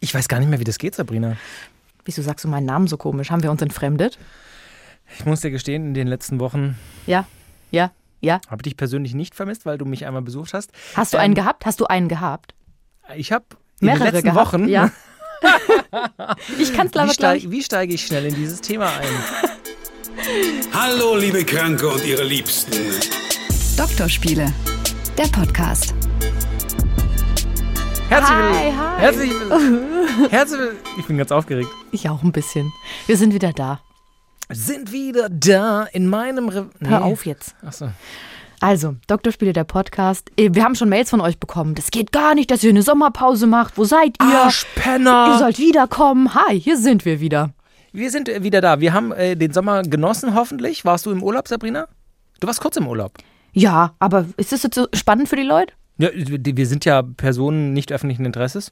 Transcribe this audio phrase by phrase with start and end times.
[0.00, 1.36] Ich weiß gar nicht mehr, wie das geht, Sabrina.
[2.04, 3.30] Wieso sagst du meinen Namen so komisch?
[3.30, 4.18] Haben wir uns entfremdet?
[5.18, 7.26] Ich muss dir gestehen, in den letzten Wochen Ja,
[7.70, 7.90] ja,
[8.20, 8.40] ja.
[8.48, 10.70] habe ich dich persönlich nicht vermisst, weil du mich einmal besucht hast.
[10.94, 11.66] Hast du Ähm, einen gehabt?
[11.66, 12.54] Hast du einen gehabt?
[13.16, 13.44] Ich habe
[13.80, 14.52] in den Mehrere letzten gehabt?
[14.52, 14.68] Wochen.
[14.68, 14.90] Ja.
[16.58, 19.08] ich kann es Wie, aber steig, wie steige ich schnell in dieses Thema ein?
[20.74, 22.72] Hallo, liebe Kranke und ihre Liebsten.
[23.76, 24.52] Doktorspiele,
[25.16, 25.94] der Podcast.
[28.08, 28.78] Herzlich Hi, willkommen.
[28.78, 29.00] hi.
[29.00, 30.28] Herzlich willkommen.
[30.30, 31.68] Herzlich will- Ich bin ganz aufgeregt.
[31.92, 32.72] Ich auch ein bisschen.
[33.06, 33.80] Wir sind wieder da.
[34.50, 36.48] Sind wieder da in meinem.
[36.48, 37.54] Re Hör auf jetzt.
[37.64, 37.90] Achso.
[38.60, 40.30] Also, Doktorspiele, der Podcast.
[40.36, 41.74] Wir haben schon Mails von euch bekommen.
[41.74, 43.76] Das geht gar nicht, dass ihr eine Sommerpause macht.
[43.78, 44.26] Wo seid ihr?
[44.44, 45.28] Arschpenner!
[45.32, 46.34] Ihr sollt wiederkommen.
[46.34, 47.50] Hi, hier sind wir wieder.
[47.92, 48.80] Wir sind äh, wieder da.
[48.80, 50.84] Wir haben äh, den Sommer genossen, hoffentlich.
[50.84, 51.86] Warst du im Urlaub, Sabrina?
[52.40, 53.12] Du warst kurz im Urlaub.
[53.52, 55.72] Ja, aber ist das jetzt so spannend für die Leute?
[56.00, 58.70] Ja, wir sind ja Personen nicht öffentlichen Interesses.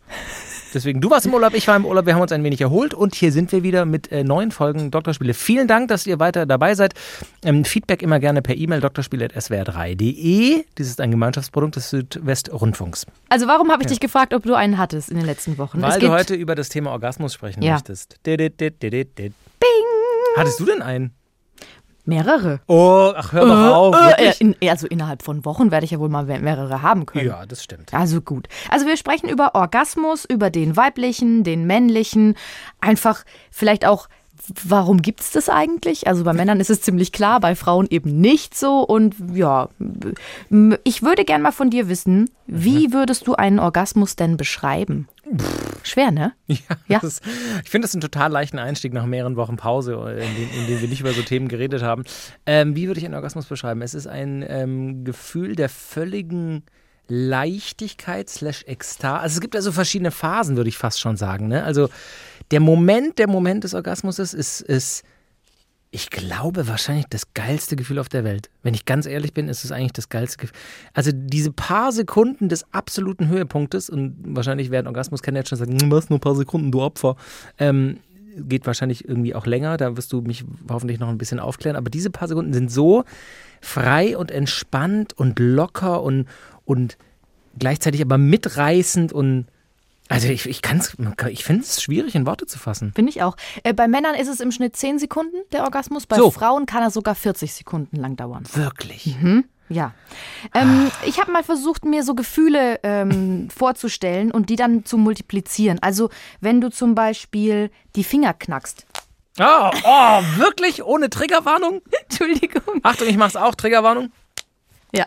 [0.72, 2.94] Deswegen, du warst im Urlaub, ich war im Urlaub, wir haben uns ein wenig erholt
[2.94, 5.34] und hier sind wir wieder mit äh, neuen Folgen Doktorspiele.
[5.34, 6.94] Vielen Dank, dass ihr weiter dabei seid.
[7.42, 10.64] Ähm, Feedback immer gerne per E-Mail doktorspiele.swr3.de.
[10.78, 13.06] Dies ist ein Gemeinschaftsprodukt des Südwestrundfunks.
[13.28, 15.82] Also, warum habe ich dich gefragt, ob du einen hattest in den letzten Wochen?
[15.82, 17.72] Weil es du heute über das Thema Orgasmus sprechen Ja.
[17.74, 18.18] möchtest.
[18.24, 18.62] Dit.
[20.36, 21.12] Hattest du denn einen?
[22.06, 22.60] Mehrere.
[22.66, 23.94] Oh, ach, hör doch auf.
[23.94, 24.40] Äh, wirklich?
[24.40, 27.26] in, also innerhalb von Wochen werde ich ja wohl mal mehrere haben können.
[27.26, 27.92] Ja, das stimmt.
[27.92, 28.48] Also gut.
[28.70, 32.34] Also wir sprechen über Orgasmus, über den weiblichen, den männlichen,
[32.80, 34.08] einfach vielleicht auch,
[34.64, 36.06] warum gibt es das eigentlich?
[36.06, 38.80] Also bei Männern ist es ziemlich klar, bei Frauen eben nicht so.
[38.80, 39.68] Und ja,
[40.84, 45.08] ich würde gern mal von dir wissen, wie würdest du einen Orgasmus denn beschreiben?
[45.82, 46.32] Schwer, ne?
[46.46, 46.98] Ja, Ja.
[47.00, 47.20] Das,
[47.64, 50.66] ich finde das einen total leichten Einstieg nach mehreren Wochen Pause, äh, in denen, in
[50.66, 52.04] denen wir nicht über so Themen geredet haben.
[52.46, 53.82] Ähm, wie würde ich einen Orgasmus beschreiben?
[53.82, 56.64] Es ist ein ähm, Gefühl der völligen
[57.08, 59.20] Leichtigkeit slash Ekstase.
[59.20, 61.48] Also es gibt also verschiedene Phasen, würde ich fast schon sagen.
[61.48, 61.62] Ne?
[61.62, 61.88] Also
[62.50, 65.04] der Moment, der Moment des Orgasmus ist, ist, ist,
[65.96, 68.50] ich glaube, wahrscheinlich das geilste Gefühl auf der Welt.
[68.62, 70.56] Wenn ich ganz ehrlich bin, ist es eigentlich das geilste Gefühl.
[70.92, 75.80] Also diese paar Sekunden des absoluten Höhepunktes, und wahrscheinlich werden Orgasmus kennen jetzt schon sagen,
[75.80, 77.16] "Hm, was, nur ein paar Sekunden, du Opfer.
[77.58, 78.00] Ähm,
[78.36, 81.76] geht wahrscheinlich irgendwie auch länger, da wirst du mich hoffentlich noch ein bisschen aufklären.
[81.76, 83.04] Aber diese paar Sekunden sind so
[83.62, 86.26] frei und entspannt und locker und,
[86.66, 86.98] und
[87.58, 89.46] gleichzeitig aber mitreißend und
[90.08, 90.96] also ich, ich kann's,
[91.30, 92.92] ich finde es schwierig in Worte zu fassen.
[92.94, 93.36] Finde ich auch.
[93.64, 96.06] Äh, bei Männern ist es im Schnitt 10 Sekunden, der Orgasmus.
[96.06, 96.30] Bei So.
[96.30, 98.44] Frauen kann er sogar 40 Sekunden lang dauern.
[98.52, 99.16] Wirklich.
[99.68, 99.94] Ja.
[100.54, 105.78] Ähm, ich habe mal versucht, mir so Gefühle ähm, vorzustellen und die dann zu multiplizieren.
[105.82, 108.86] Also, wenn du zum Beispiel die Finger knackst.
[109.38, 110.84] Oh, oh, wirklich?
[110.84, 111.82] Ohne Triggerwarnung?
[112.08, 112.80] Entschuldigung.
[112.82, 114.12] Achtung, ich mach's auch, Triggerwarnung.
[114.96, 115.06] Ja.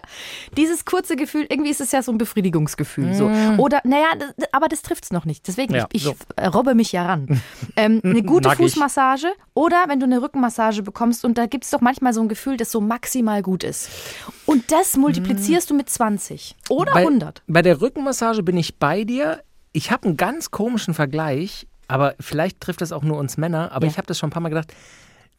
[0.58, 3.14] Dieses kurze Gefühl, irgendwie ist es ja so ein Befriedigungsgefühl.
[3.14, 3.30] So.
[3.58, 4.08] Oder, naja,
[4.52, 5.48] aber das trifft es noch nicht.
[5.48, 5.76] Deswegen, Mm.
[5.76, 6.16] Ja, ich, ich so.
[6.36, 7.42] äh, robbe mich ja ran.
[7.76, 8.50] Ähm, eine gute.
[8.52, 12.28] Fußmassage oder wenn du eine Rückenmassage bekommst und da gibt es doch manchmal so ein
[12.30, 13.90] Gefühl, das so maximal gut ist.
[14.46, 16.94] Und das multiplizierst du mit 20 oder Mm.
[16.94, 17.44] bei, 100.
[17.48, 19.44] Bei der Rückenmassage bin ich bei dir.
[19.72, 23.86] Ich habe einen ganz komischen Vergleich, aber vielleicht trifft das auch nur uns Männer, aber
[23.86, 23.92] Ja.
[23.92, 24.74] ich habe das schon ein paar Mal gedacht.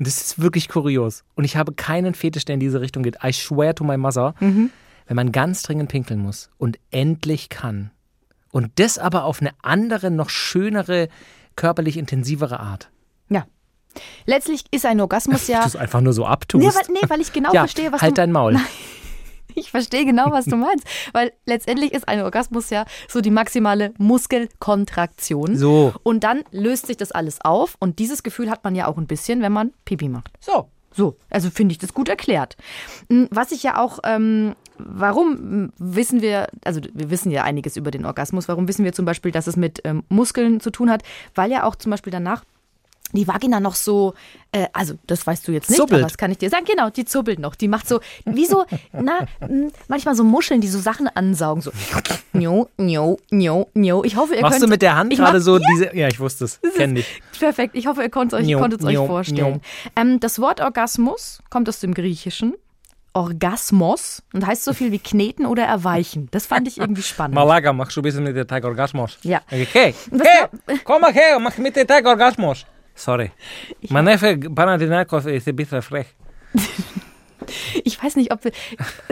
[0.01, 1.25] Und Das ist wirklich kurios.
[1.35, 3.19] Und ich habe keinen Fetisch, der in diese Richtung geht.
[3.23, 4.35] I swear to my mother.
[4.41, 4.71] Mhm.
[5.07, 7.91] Wenn man ganz dringend pinkeln muss und endlich kann.
[8.51, 11.09] Und das aber auf eine andere, noch schönere,
[11.55, 12.89] körperlich intensivere Art.
[13.29, 13.45] Ja.
[14.25, 15.61] Letztlich ist ein Orgasmus ja.
[15.61, 16.65] Du es einfach nur so abtust.
[16.65, 18.57] Nee, weil, nee, weil ich genau ja, verstehe, was halt du dein Maul.
[19.55, 20.87] Ich verstehe genau, was du meinst.
[21.13, 25.57] Weil letztendlich ist ein Orgasmus ja so die maximale Muskelkontraktion.
[25.57, 25.93] So.
[26.03, 27.77] Und dann löst sich das alles auf.
[27.79, 30.31] Und dieses Gefühl hat man ja auch ein bisschen, wenn man Pipi macht.
[30.41, 30.69] So.
[30.93, 32.57] So, also finde ich das gut erklärt.
[33.09, 37.93] Mm, Was ich ja auch, ähm, warum wissen wir, also wir wissen ja einiges über
[37.93, 41.03] den Orgasmus, warum wissen wir zum Beispiel, dass es mit ähm, Muskeln zu tun hat,
[41.35, 42.45] weil ja auch zum Beispiel danach
[43.13, 44.15] die Vagina noch so,
[44.53, 46.01] äh, also das weißt du jetzt nicht, Zubbelt.
[46.01, 46.65] aber das kann ich dir sagen.
[46.65, 47.55] Genau, die zubbelt noch.
[47.55, 51.63] Die macht so, wie so, na, m, manchmal so Muscheln, die so Sachen ansaugen.
[51.63, 51.73] So,
[52.33, 54.05] njo, njo, njo, njo.
[54.05, 54.65] Ich hoffe, ihr Machst könnt...
[54.65, 55.95] du mit der Hand ich gerade so diese.
[55.97, 56.61] Ja, ich wusste es.
[56.77, 57.23] Kenn dich.
[57.39, 57.75] Perfekt.
[57.75, 59.61] Ich hoffe, ihr euch, konntet es euch njo, vorstellen.
[59.97, 62.55] Ähm, das Wort Orgasmus kommt aus dem Griechischen.
[63.13, 66.29] Orgasmos und heißt so viel wie kneten oder erweichen.
[66.31, 67.35] Das fand ich irgendwie spannend.
[67.35, 69.19] Malaga, machst du ein bisschen mit der Tag Orgasmus?
[69.23, 69.41] Ja.
[69.51, 69.95] Okay.
[70.13, 72.65] Hey, komm mal her, mach mit der Tag Orgasmus.
[73.01, 73.31] Sorry.
[73.89, 76.07] Mein Neffe Panathinaikos ist ein bisschen frech.
[77.83, 78.53] Ich weiß nicht, ob wir.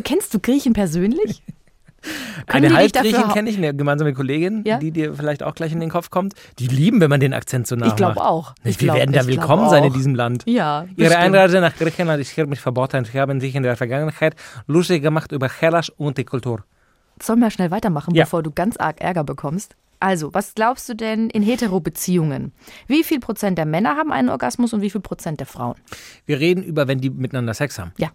[0.05, 1.43] Kennst du Griechen persönlich?
[2.46, 4.79] Können Eine hau- kenne ich, eine gemeinsame Kollegin, Ja?
[4.79, 6.35] die dir vielleicht auch gleich in den Kopf kommt.
[6.61, 7.93] Die lieben, wenn man den Akzent so nachmacht.
[7.93, 8.55] Ich glaube auch.
[8.62, 10.44] Wir Ich glaub- werden da ich willkommen sein in diesem Land.
[10.46, 10.82] Ja.
[10.96, 11.17] Ihre bestimmt.
[11.17, 13.05] Einreise nach Griechenland ist hiermit verboten.
[13.05, 14.37] Sie haben sich in der Vergangenheit
[14.69, 16.62] lustig gemacht über Hellas und die Kultur.
[17.20, 18.25] Sollen wir schnell weitermachen, Ja.
[18.25, 19.75] bevor du ganz arg Ärger bekommst?
[20.00, 22.53] Also, was glaubst du denn in Hetero-Beziehungen?
[22.87, 25.77] Wie viel Prozent der Männer haben einen Orgasmus und wie viel Prozent der Frauen?
[26.27, 27.93] Wir reden über, wenn die miteinander Sex haben.
[27.99, 28.11] Ja.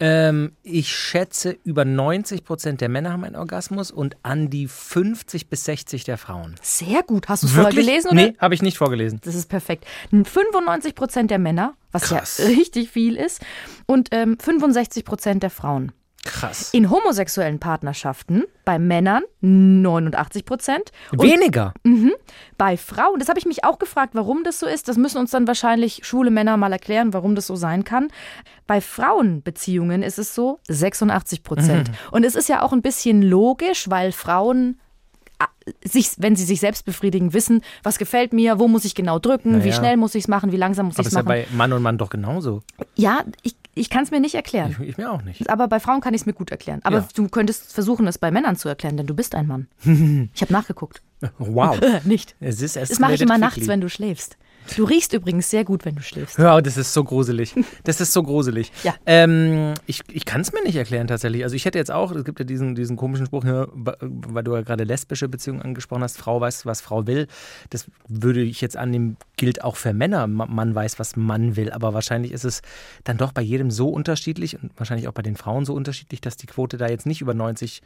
[0.00, 5.48] Ähm, ich schätze, über 90 Prozent der Männer haben einen Orgasmus und an die 50
[5.48, 6.54] bis 60 der Frauen.
[6.62, 7.28] Sehr gut.
[7.28, 8.08] Hast du es vorher gelesen?
[8.08, 8.14] Oder?
[8.14, 9.20] Nee, habe ich nicht vorgelesen.
[9.24, 9.84] Das ist perfekt.
[10.10, 12.38] 95 Prozent der Männer, was Krass.
[12.38, 13.42] ja richtig viel ist,
[13.86, 15.92] und ähm, 65 Prozent der Frauen.
[16.28, 16.70] Krass.
[16.74, 20.92] In homosexuellen Partnerschaften bei Männern 89 Prozent.
[21.10, 21.72] Weniger.
[22.58, 24.88] bei Frauen, das habe ich mich auch gefragt, warum das so ist.
[24.88, 28.08] Das müssen uns dann wahrscheinlich schwule Männer mal erklären, warum das so sein kann.
[28.66, 31.90] Bei Frauenbeziehungen ist es so 86 Prozent.
[32.10, 34.78] Und es ist ja auch ein bisschen logisch, weil Frauen
[35.84, 39.56] sich, wenn sie sich selbst befriedigen, wissen, was gefällt mir, wo muss ich genau drücken,
[39.56, 39.72] wie Naja.
[39.74, 41.26] schnell muss ich es machen, wie langsam muss ich ist es ja machen.
[41.28, 42.62] bei Mann und Mann doch genauso.
[42.96, 44.74] Ja, ich, ich kann es mir nicht erklären.
[44.80, 45.50] Ich, ich mir auch nicht.
[45.50, 46.80] Aber bei Frauen kann ich es mir gut erklären.
[46.84, 47.08] Aber Ja.
[47.14, 49.68] du könntest versuchen, es bei Männern zu erklären, denn du bist ein Mann.
[50.34, 51.02] ich habe nachgeguckt.
[51.38, 51.78] Wow.
[52.04, 52.34] Nicht.
[52.40, 53.40] Es ist Das mache ich immer quickly.
[53.46, 54.36] nachts, wenn du schläfst.
[54.76, 56.38] Du riechst übrigens sehr gut, wenn du schläfst.
[56.40, 57.54] Auf, das ist so gruselig.
[57.84, 58.70] Das ist so gruselig.
[58.84, 58.94] Ja.
[59.06, 61.42] Ähm, ich ich kann es mir nicht erklären tatsächlich.
[61.42, 64.44] Also ich hätte jetzt auch, es gibt ja diesen, diesen komischen Spruch, ja, wa- weil
[64.44, 67.26] du ja gerade lesbische Beziehungen angesprochen hast, Frau weiß, was Frau will.
[67.70, 70.26] Das würde ich jetzt annehmen, gilt auch für Männer.
[70.26, 71.70] Ma- Mann weiß, was Mann will.
[71.72, 72.62] Aber wahrscheinlich ist es
[73.04, 76.36] dann doch bei jedem so unterschiedlich und wahrscheinlich auch bei den Frauen so unterschiedlich, dass
[76.36, 77.82] die Quote da jetzt nicht über 90.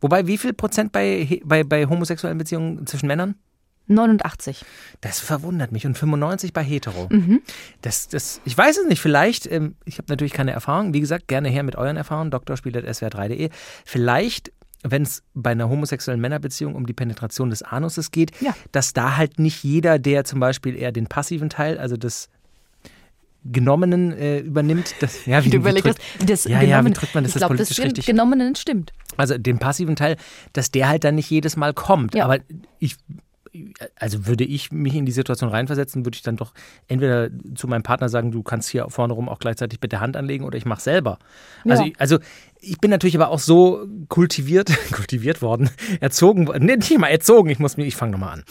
[0.00, 3.36] Wobei, wie viel Prozent bei, bei, bei homosexuellen Beziehungen zwischen Männern?
[3.86, 4.64] 89.
[5.00, 5.86] Das verwundert mich.
[5.86, 7.08] Und 95 bei Hetero.
[7.10, 7.42] Mhm.
[7.82, 9.00] Das, das, ich weiß es nicht.
[9.00, 10.94] Vielleicht, ähm, ich habe natürlich keine Erfahrung.
[10.94, 12.30] Wie gesagt, gerne her mit euren Erfahrungen.
[12.30, 13.50] drspiel.swr3.de.
[13.84, 14.52] Vielleicht,
[14.82, 18.54] wenn es bei einer homosexuellen Männerbeziehung um die Penetration des Anuses geht, Ja.
[18.72, 22.28] dass da halt nicht jeder, der zum Beispiel eher den passiven Teil, also des
[23.46, 24.94] Genommenen äh, übernimmt.
[25.00, 27.34] Das, ja, wie, Du wie überlegst, drückt- das, das ja, ja, wie drückt man das
[27.34, 28.06] ich glaub, politisch das richtig?
[28.06, 28.92] Genommenen stimmt.
[29.18, 30.16] Also den passiven Teil,
[30.54, 32.14] dass der halt dann nicht jedes Mal kommt.
[32.14, 32.24] Ja.
[32.24, 32.38] Aber
[32.78, 32.96] ich,
[33.96, 36.52] also würde ich mich in die Situation reinversetzen, würde ich dann doch
[36.88, 40.44] entweder zu meinem Partner sagen, du kannst hier vorne rum auch gleichzeitig bitte Hand anlegen
[40.44, 41.18] oder ich mache selber.
[41.68, 41.88] Also, Ja.
[41.90, 42.18] ich, also
[42.60, 45.70] ich bin natürlich aber auch so kultiviert, kultiviert worden,
[46.00, 48.44] erzogen, worden- nee, nicht mal erzogen, ich muss mir, ich fange nochmal an.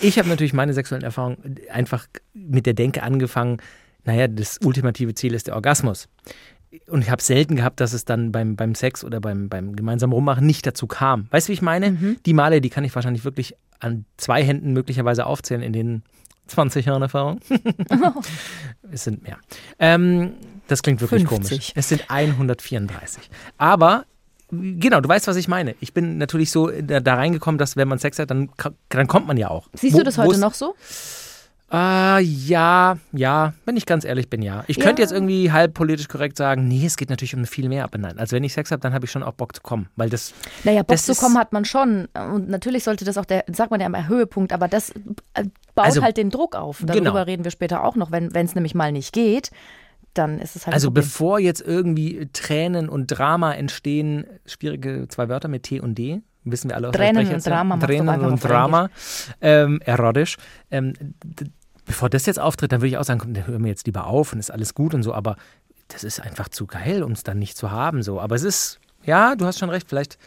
[0.00, 3.58] Ich habe natürlich meine sexuellen Erfahrungen einfach mit der Denke angefangen,
[4.06, 6.08] naja, das ultimative Ziel ist der Orgasmus.
[6.88, 10.12] Und ich habe selten gehabt, dass es dann beim, beim Sex oder beim, beim gemeinsamen
[10.12, 11.28] Rummachen nicht dazu kam.
[11.30, 12.16] Weißt du, wie ich meine?
[12.24, 16.02] Die Male, die kann ich wahrscheinlich wirklich an zwei Händen möglicherweise aufzählen in den
[16.46, 17.40] 20 Jahren Erfahrung.
[18.92, 19.38] es sind mehr.
[19.78, 20.34] Ähm,
[20.68, 21.48] das klingt wirklich 50.
[21.48, 21.72] komisch.
[21.74, 23.30] Es sind 134.
[23.56, 24.04] Aber
[24.50, 25.74] genau, du weißt, was ich meine.
[25.80, 28.50] Ich bin natürlich so da, da reingekommen, dass wenn man Sex hat, dann,
[28.90, 29.68] dann kommt man ja auch.
[29.72, 30.74] Siehst du das wo heute noch so?
[31.70, 34.62] Ah, ja, ja, wenn ich ganz ehrlich bin, ja.
[34.68, 34.84] Ich Ja.
[34.84, 37.98] könnte jetzt irgendwie halb politisch korrekt sagen, nee, es geht natürlich um viel mehr, aber
[37.98, 38.18] nein.
[38.18, 40.34] Also wenn ich Sex habe, dann habe ich schon auch Bock zu kommen, weil das,
[40.62, 42.06] Naja, Bock Das zu kommen hat man schon.
[42.14, 45.44] Und natürlich sollte das auch der, sagt man ja immer, Höhepunkt, aber das äh,
[45.74, 46.82] baut Also- halt den Druck auf.
[46.84, 47.22] Darüber Genau.
[47.22, 48.12] reden wir später auch noch.
[48.12, 49.50] Wenn es nämlich mal nicht geht,
[50.12, 55.48] dann ist es halt also bevor jetzt irgendwie Tränen und Drama entstehen, schwierige zwei Wörter
[55.48, 56.88] mit T und D, wissen wir alle.
[56.88, 57.46] aus Tränen und.
[57.46, 58.90] Drama, Tränen und Drama,
[59.40, 60.36] ähm, erotisch.
[60.70, 60.94] Ähm,
[61.84, 64.06] bevor das jetzt auftritt, dann würde ich auch sagen, komm, dann hör mir jetzt lieber
[64.06, 65.36] auf und ist alles gut und so, aber
[65.88, 68.20] das ist einfach zu geil, um es dann nicht zu haben, so.
[68.20, 70.18] Aber es ist, ja, du hast schon recht, vielleicht,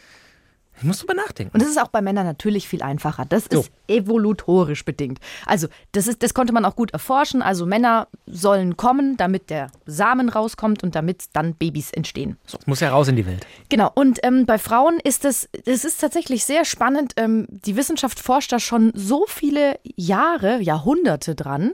[0.78, 1.52] ich muss drüber nachdenken.
[1.54, 3.24] Und das ist auch bei Männern natürlich viel einfacher.
[3.28, 3.60] Das So.
[3.60, 5.18] ist evolutorisch bedingt.
[5.46, 7.42] Also, das, ist, das konnte man auch gut erforschen.
[7.42, 12.38] Also, Männer sollen kommen, damit der Samen rauskommt und damit dann Babys entstehen.
[12.46, 12.58] So.
[12.60, 13.46] Es muss ja raus in die Welt.
[13.68, 17.12] Genau, und ähm, bei Frauen ist es, das ist tatsächlich sehr spannend.
[17.16, 21.72] Ähm, die Wissenschaft forscht da schon so viele Jahre, Jahrhunderte dran,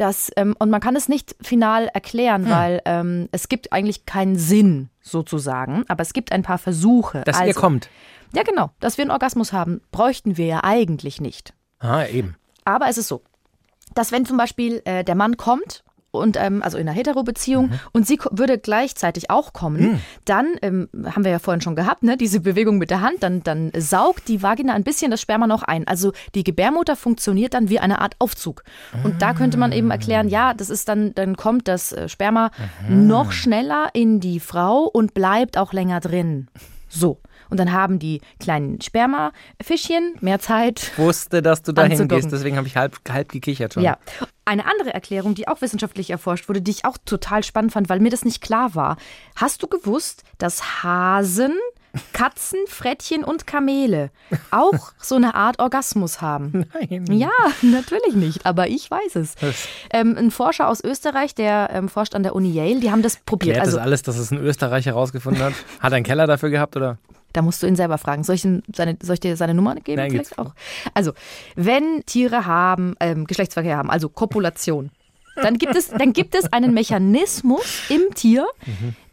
[0.00, 2.50] dass, ähm, und man kann es nicht final erklären, Hm.
[2.50, 7.22] weil ähm, es gibt eigentlich keinen Sinn sozusagen, aber es gibt ein paar Versuche.
[7.24, 7.88] Dass also, ihr kommt.
[8.34, 11.52] Ja, genau, dass wir einen Orgasmus haben, bräuchten wir ja eigentlich nicht.
[11.80, 12.36] Ah, eben.
[12.64, 13.22] Aber es ist so,
[13.94, 17.80] dass wenn zum Beispiel äh, der Mann kommt und ähm, also in einer Hetero-Beziehung Mhm.
[17.92, 22.16] und sie würde gleichzeitig auch kommen, dann ähm, haben wir ja vorhin schon gehabt, ne,
[22.16, 25.62] diese Bewegung mit der Hand, dann, dann saugt die Vagina ein bisschen das Sperma noch
[25.62, 25.86] ein.
[25.86, 28.62] Also die Gebärmutter funktioniert dann wie eine Art Aufzug.
[29.04, 32.50] Und da könnte man eben erklären, ja, das ist dann, dann kommt das äh, Sperma
[32.88, 36.48] noch schneller in die Frau und bleibt auch länger drin.
[36.88, 37.20] So.
[37.50, 42.66] Und dann haben die kleinen Spermafischchen mehr Zeit, Wusste, dass du dahin gehst, deswegen habe
[42.66, 43.82] ich halb, halb gekichert schon.
[43.82, 43.98] ja.
[44.44, 48.00] Eine andere Erklärung, die auch wissenschaftlich erforscht wurde, die ich auch total spannend fand, weil
[48.00, 48.96] mir das nicht klar war.
[49.36, 51.52] Hast du gewusst, dass Hasen,
[52.12, 54.10] Katzen, Frettchen und Kamele
[54.50, 56.66] auch so eine Art Orgasmus haben?
[56.74, 57.06] Nein.
[57.12, 57.30] Ja,
[57.62, 59.34] natürlich nicht, aber ich weiß es.
[59.92, 63.18] Ähm, ein Forscher aus Österreich, der ähm, forscht an der Uni Yale, die haben das
[63.18, 63.54] probiert.
[63.54, 65.52] Klärt Also das alles, dass es ein Österreicher rausgefunden hat?
[65.78, 66.98] Hat er einen Keller dafür gehabt oder?
[67.32, 68.24] Da musst du ihn selber fragen.
[68.24, 69.96] Soll ich, seine, soll ich dir seine Nummer geben?
[70.00, 70.52] Nein, vielleicht auch.
[70.94, 71.12] Also,
[71.56, 74.90] wenn Tiere haben, ähm, Geschlechtsverkehr haben, also Kopulation,
[75.36, 78.46] dann gibt es, dann gibt es einen Mechanismus im Tier,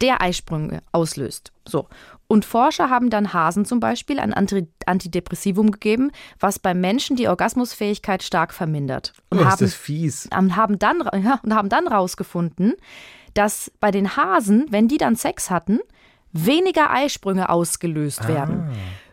[0.00, 1.52] der Eisprünge auslöst.
[1.66, 1.86] So.
[2.26, 7.28] Und Forscher haben dann Hasen zum Beispiel ein Anti Antidepressivum gegeben, was beim Menschen die
[7.28, 9.14] Orgasmusfähigkeit stark vermindert.
[9.30, 10.28] Und Oh, ist haben das fies.
[10.32, 12.74] haben dann, ja, und haben dann rausgefunden,
[13.32, 15.78] dass bei den Hasen, wenn die dann Sex hatten,
[16.32, 18.70] weniger Eisprünge ausgelöst werden.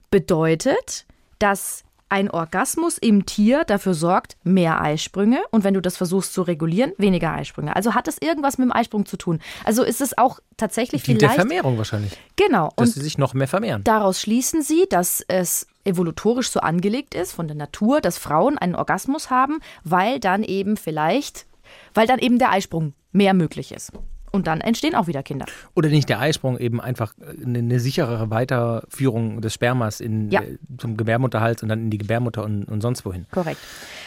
[0.09, 1.05] Bedeutet,
[1.39, 6.43] dass ein Orgasmus im Tier dafür sorgt, mehr Eisprünge und wenn du das versuchst zu
[6.43, 7.75] regulieren, weniger Eisprünge.
[7.75, 9.41] Also hat es irgendwas mit dem Eisprung zu tun.
[9.63, 12.13] Also ist es auch tatsächlich der vielleicht Vermehrung wahrscheinlich.
[12.35, 13.83] genau Dass und sie sich noch mehr vermehren.
[13.83, 18.75] Daraus schließen sie, dass es evolutorisch so angelegt ist von der Natur, dass Frauen einen
[18.75, 21.47] Orgasmus haben, weil dann eben vielleicht,
[21.93, 23.91] weil dann eben der Eisprung mehr möglich ist.
[24.35, 25.45] Und dann entstehen auch wieder Kinder.
[25.75, 30.41] Oder nicht der Eisprung, eben einfach eine, eine sicherere Weiterführung des Spermas in, Ja.
[30.41, 33.25] äh, zum Gebärmutterhals und dann in die Gebärmutter und, und sonst wohin.
[33.31, 33.59] Korrekt.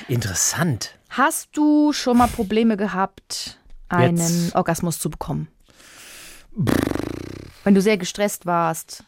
[0.07, 0.95] Interessant.
[1.09, 3.59] Hast du schon mal Probleme gehabt,
[3.89, 4.55] einen Jetzt.
[4.55, 5.49] Orgasmus zu bekommen?
[7.65, 9.05] Wenn du sehr gestresst warst.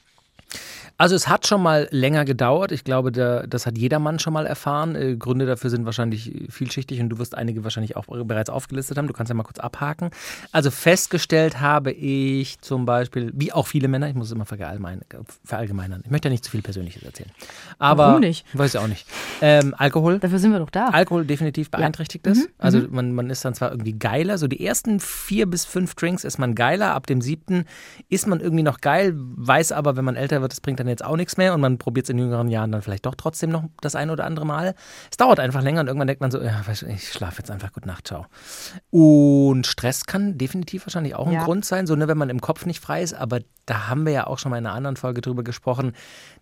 [1.00, 2.72] Also es hat schon mal länger gedauert.
[2.72, 4.94] Ich glaube, da, das hat jedermann schon mal erfahren.
[4.94, 9.06] Äh, Gründe dafür sind wahrscheinlich vielschichtig und du wirst einige wahrscheinlich auch bereits aufgelistet haben.
[9.06, 10.10] Du kannst ja mal kurz abhaken.
[10.52, 16.02] Also festgestellt habe ich zum Beispiel, wie auch viele Männer, ich muss es immer verallgemeinern.
[16.04, 17.30] Ich möchte ja nicht zu viel Persönliches erzählen.
[17.78, 18.44] Aber, Warum nicht?
[18.52, 19.06] Weiß ich auch nicht.
[19.40, 20.18] Ähm, Alkohol.
[20.18, 20.88] Dafür sind wir doch da.
[20.88, 22.46] Alkohol definitiv beeinträchtigt das.
[22.58, 26.24] Also man, man ist dann zwar irgendwie geiler, so die ersten vier bis fünf Drinks
[26.24, 27.64] ist man geiler, ab dem siebten
[28.10, 31.04] ist man irgendwie noch geil, weiß aber, wenn man älter wird, das bringt dann jetzt
[31.04, 33.64] auch nichts mehr und man probiert es in jüngeren Jahren dann vielleicht doch trotzdem noch
[33.80, 34.74] das ein oder andere Mal.
[35.10, 37.88] Es dauert einfach länger und irgendwann denkt man so, ja, ich schlafe jetzt einfach, gute
[37.88, 38.26] Nacht, ciao.
[38.90, 41.44] Und Stress kann definitiv wahrscheinlich auch ein Ja.
[41.44, 44.12] Grund sein, so ne, wenn man im Kopf nicht frei ist, aber da haben wir
[44.12, 45.92] ja auch schon mal in einer anderen Folge drüber gesprochen,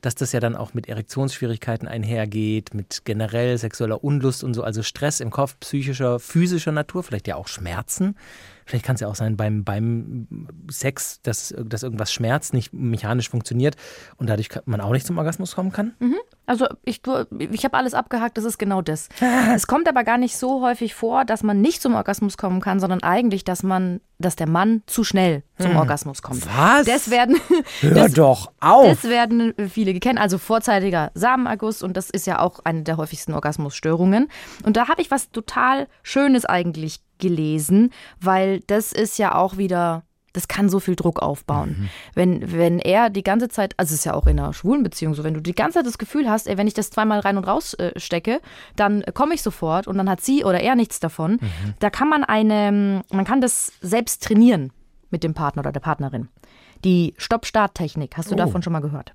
[0.00, 4.82] dass das ja dann auch mit Erektionsschwierigkeiten einhergeht, mit generell sexueller Unlust und so, also
[4.82, 8.16] Stress im Kopf, psychischer, physischer Natur, vielleicht ja auch Schmerzen.
[8.68, 10.28] Vielleicht kann es ja auch sein beim, beim
[10.70, 13.76] Sex, dass, dass irgendwas schmerzt, nicht mechanisch funktioniert
[14.18, 15.94] und dadurch man auch nicht zum Orgasmus kommen kann.
[16.48, 17.02] Also ich,
[17.50, 19.10] ich habe alles abgehakt, das ist genau das.
[19.54, 22.80] es kommt aber gar nicht so häufig vor, dass man nicht zum Orgasmus kommen kann,
[22.80, 26.46] sondern eigentlich, dass man, dass der Mann zu schnell zum Orgasmus kommt.
[26.56, 26.86] Was?
[26.86, 27.36] Das werden,
[27.80, 28.88] Hör das, doch auf!
[28.88, 33.34] das werden viele kennen, also vorzeitiger Samenerguss und das ist ja auch eine der häufigsten
[33.34, 34.28] Orgasmusstörungen.
[34.64, 37.90] Und da habe ich was total Schönes eigentlich gelesen,
[38.20, 40.04] weil das ist ja auch wieder,
[40.38, 41.90] das kann so viel Druck aufbauen.
[42.14, 45.14] Wenn, wenn er die ganze Zeit, also es ist ja auch in einer schwulen Beziehung
[45.14, 47.36] so, wenn du die ganze Zeit das Gefühl hast, ey, wenn ich das zweimal rein
[47.36, 48.40] und raus äh, stecke,
[48.76, 51.40] dann komme ich sofort und dann hat sie oder er nichts davon.
[51.80, 54.72] Da kann man eine, man kann das selbst trainieren
[55.10, 56.28] mit dem Partner oder der Partnerin.
[56.84, 58.38] Die Stopp-Start-Technik, hast du Oh.
[58.38, 59.12] davon schon mal gehört?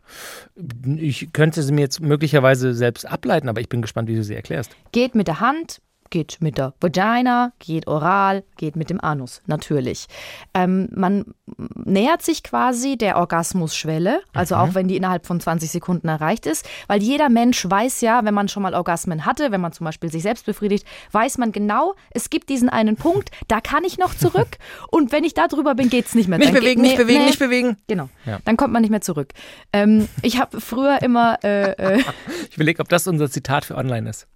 [0.97, 4.35] Ich könnte sie mir jetzt möglicherweise selbst ableiten, aber ich bin gespannt, wie du sie
[4.35, 4.75] erklärst.
[4.91, 5.79] Geht mit der Hand,
[6.13, 10.05] geht mit der Vagina, geht oral, geht mit dem Anus, natürlich.
[10.53, 11.25] Ähm, man
[11.73, 16.69] nähert sich quasi der Orgasmusschwelle, also auch wenn die innerhalb von 20 Sekunden erreicht ist,
[16.87, 20.11] weil jeder Mensch weiß ja, wenn man schon mal Orgasmen hatte, wenn man zum Beispiel
[20.11, 24.13] sich selbst befriedigt, weiß man genau, es gibt diesen einen Punkt, da kann ich noch
[24.13, 24.57] zurück
[24.91, 26.37] und wenn ich da drüber bin, geht es nicht mehr.
[26.37, 27.25] Nicht Dann bewegen, nicht nee, bewegen, nee.
[27.25, 27.77] nicht bewegen.
[27.87, 28.37] Genau, Ja.
[28.45, 29.29] dann kommt man nicht mehr zurück.
[29.73, 32.03] Ähm, ich habe früher immer, äh, äh,
[32.49, 34.27] Ich überlege, ob das unser Zitat für online ist.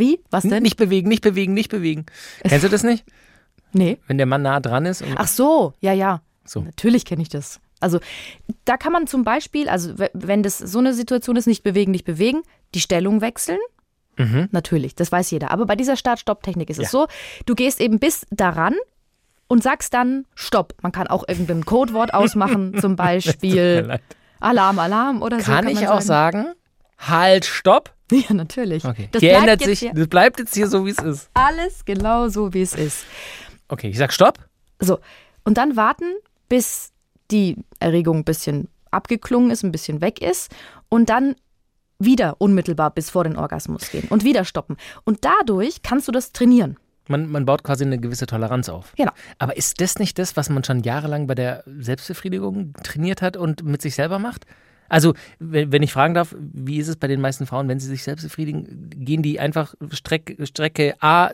[0.00, 0.20] Wie?
[0.30, 0.62] Was denn?
[0.62, 2.06] Nicht bewegen, nicht bewegen, nicht bewegen.
[2.42, 3.04] Kennst du das nicht?
[3.72, 3.98] Nee.
[4.08, 6.22] Wenn der Mann nah dran ist und Ach so, ja, ja.
[6.44, 6.62] So.
[6.62, 7.60] Natürlich kenne ich das.
[7.78, 8.00] Also
[8.64, 12.04] da kann man zum Beispiel, also wenn das so eine Situation ist, nicht bewegen, nicht
[12.04, 12.42] bewegen,
[12.74, 13.58] die Stellung wechseln.
[14.50, 15.50] Natürlich, das weiß jeder.
[15.50, 16.98] Aber bei dieser Start-Stopp-Technik ist es Mhm.
[16.98, 17.06] Ja.
[17.06, 17.06] so,
[17.46, 18.74] du gehst eben bis daran
[19.46, 20.74] und sagst dann Stopp.
[20.82, 23.98] Man kann auch irgendein Codewort ausmachen, zum Beispiel.
[24.38, 25.50] Alarm, Alarm oder so.
[25.50, 26.52] kann, ich man auch sagen,
[26.98, 27.94] halt, stopp.
[28.28, 28.84] Ja, natürlich.
[28.84, 29.08] Okay.
[29.12, 31.30] Das bleibt ändert sich, hier das bleibt jetzt hier so, wie es ist.
[31.34, 33.04] alles genau so, wie es ist.
[33.68, 34.38] Okay, ich sag stopp.
[34.80, 34.98] So,
[35.44, 36.14] und dann warten,
[36.48, 36.92] bis
[37.30, 40.52] die Erregung ein bisschen abgeklungen ist, ein bisschen weg ist
[40.88, 41.36] und dann
[41.98, 44.76] wieder unmittelbar bis vor den Orgasmus gehen und wieder stoppen.
[45.04, 46.76] Und dadurch kannst du das trainieren.
[47.08, 48.92] Man, man baut quasi eine gewisse Toleranz auf.
[48.96, 49.12] Genau.
[49.38, 53.64] Aber ist das nicht das, was man schon jahrelang bei der Selbstbefriedigung trainiert hat und
[53.64, 54.46] mit sich selber macht?
[54.90, 58.02] Also, wenn ich fragen darf, wie ist es bei den meisten Frauen, wenn sie sich
[58.02, 58.90] selbst befriedigen?
[58.94, 61.30] Gehen die einfach Streck, Strecke A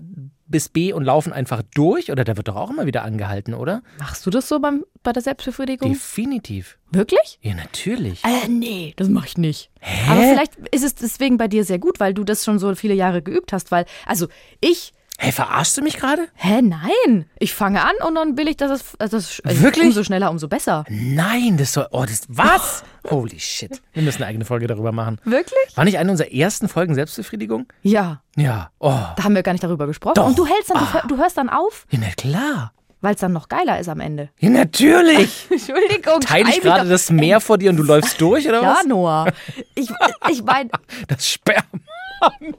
[0.47, 2.13] bis B und laufen einfach durch?
[2.13, 3.83] Oder da wird doch auch immer wieder angehalten, oder?
[3.99, 5.93] Machst du das so beim, bei der Selbstbefriedigung?
[5.93, 6.79] Definitiv.
[6.93, 7.39] Wirklich?
[7.41, 8.23] Ja, natürlich.
[8.25, 9.71] Äh, nee, das mache ich nicht.
[10.09, 12.95] Aber vielleicht ist es deswegen bei dir sehr gut, weil du das schon so viele
[12.95, 14.29] Jahre geübt hast, weil, also
[14.61, 16.29] ich Hey, verarschst du mich gerade?
[16.35, 17.25] Hä, nein.
[17.39, 19.87] Ich fange an und dann will ich, dass es, dass es Wirklich?
[19.87, 20.85] umso schneller, umso besser.
[20.91, 21.87] Nein, das soll.
[21.91, 22.23] Oh, das.
[22.29, 22.85] Was?
[23.11, 23.81] Holy shit.
[23.95, 25.19] Wir müssen eine eigene Folge darüber machen.
[25.25, 25.75] Wirklich?
[25.75, 27.67] War nicht eine unserer ersten Folgen Selbstbefriedigung?
[27.83, 28.21] Ja.
[28.37, 28.71] Ja.
[28.79, 28.91] Oh.
[29.17, 30.15] Da haben wir gar nicht darüber gesprochen.
[30.17, 30.27] Doch.
[30.27, 32.73] Und du hältst dann, du hör- du hörst dann auf, Ja, na klar.
[33.01, 34.29] weil es dann noch geiler ist am Ende.
[34.41, 35.47] Ja, natürlich.
[35.51, 36.21] Entschuldigung.
[36.21, 38.85] Teile ich gerade das Meer vor dir und du läufst durch, oder Ja, was?
[38.87, 39.33] Noah.
[39.75, 39.89] Ich,
[40.31, 40.69] ich meine,
[41.09, 41.63] Das Sperma.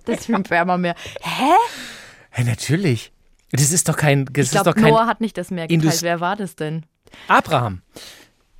[0.06, 0.96] das Schwimmbärmer mehr.
[1.22, 1.52] Hä?
[2.38, 3.12] Ja, natürlich.
[3.52, 4.26] Das ist doch kein.
[4.32, 4.80] Das Ich glaube.
[4.82, 5.84] Noah hat nicht das Meer geteilt.
[5.84, 6.86] Indus- Wer war das denn?
[7.28, 7.82] Abraham.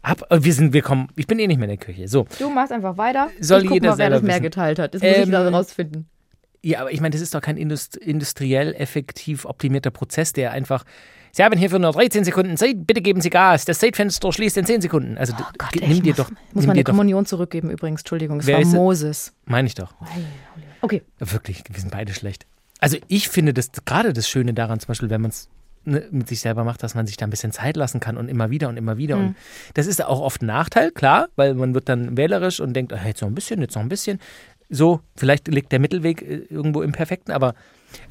[0.02, 1.10] Ab, äh, wir sind, wir kommen.
[1.18, 2.08] Ich bin eh nicht mehr in der Küche.
[2.08, 2.26] So.
[2.40, 3.30] Du machst einfach weiter.
[3.42, 4.44] Soll ich guck jeder mal, wer das Meer wissen.
[4.44, 4.94] geteilt hat.
[4.94, 6.08] Das muss ich Ähm, dann rausfinden.
[6.64, 10.86] Ja, aber ich meine, das ist doch kein indust industriell effektiv optimierter Prozess, der einfach.
[11.34, 13.66] Sie haben hierfür nur 13 Sekunden Zeit, bitte geben Sie Gas.
[13.66, 15.18] Das Zeitfenster schließt in 10 Sekunden.
[15.18, 16.30] Also Oh Gott, ey, nimm dir muss, doch.
[16.32, 18.02] muss nimm meine dir doch Kommunion zurückgeben übrigens.
[18.02, 18.66] Entschuldigung, es Wer war?
[18.66, 19.34] Moses.
[19.46, 19.94] meine ich doch.
[20.82, 21.04] Okay.
[21.20, 22.48] Wirklich, wir sind beide schlecht.
[22.80, 25.50] Also ich finde das gerade das Schöne daran, zum Beispiel, wenn man es
[25.86, 28.30] ne, mit sich selber macht, dass man sich da ein bisschen Zeit lassen kann und
[28.30, 29.18] immer wieder und immer wieder.
[29.18, 29.28] Mhm.
[29.28, 29.36] Und
[29.74, 33.00] das ist auch oft ein Nachteil, klar, weil man wird dann wählerisch und denkt, ah,
[33.06, 34.20] jetzt noch ein bisschen, jetzt noch ein bisschen.
[34.70, 37.56] So, vielleicht liegt der Mittelweg äh, irgendwo im Perfekten, aber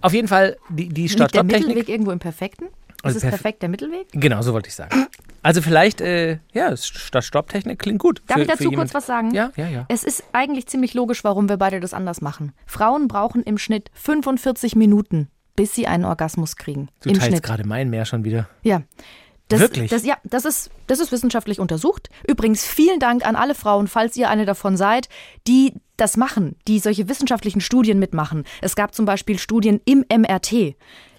[0.01, 1.45] auf jeden Fall die, die Liegt der.
[1.45, 2.65] Mittelweg irgendwo im Perfekten?
[2.65, 4.07] Ist Also es perf- perfekt der Mittelweg?
[4.13, 5.07] Genau, so wollte ich sagen.
[5.47, 8.21] Also vielleicht, äh, ja, Start-Stopp-Technik klingt gut.
[8.27, 9.33] Darf für- ich dazu kurz was sagen?
[9.33, 9.87] Ja, ja, ja.
[9.89, 12.53] Es ist eigentlich ziemlich logisch, warum wir beide das anders machen.
[12.67, 16.89] Frauen brauchen im Schnitt 45 Minuten, bis sie einen Orgasmus kriegen.
[17.01, 18.49] Du Im teilst gerade mein Meer schon wieder.
[18.63, 18.83] Ja.
[19.47, 19.89] Das, Wirklich?
[19.89, 22.11] Das, ja, das ist, das ist wissenschaftlich untersucht.
[22.27, 25.09] Übrigens, vielen Dank an alle Frauen, falls ihr eine davon seid,
[25.47, 28.43] die das machen, die solche wissenschaftlichen Studien mitmachen.
[28.61, 30.75] Es gab zum Beispiel Studien im MRT.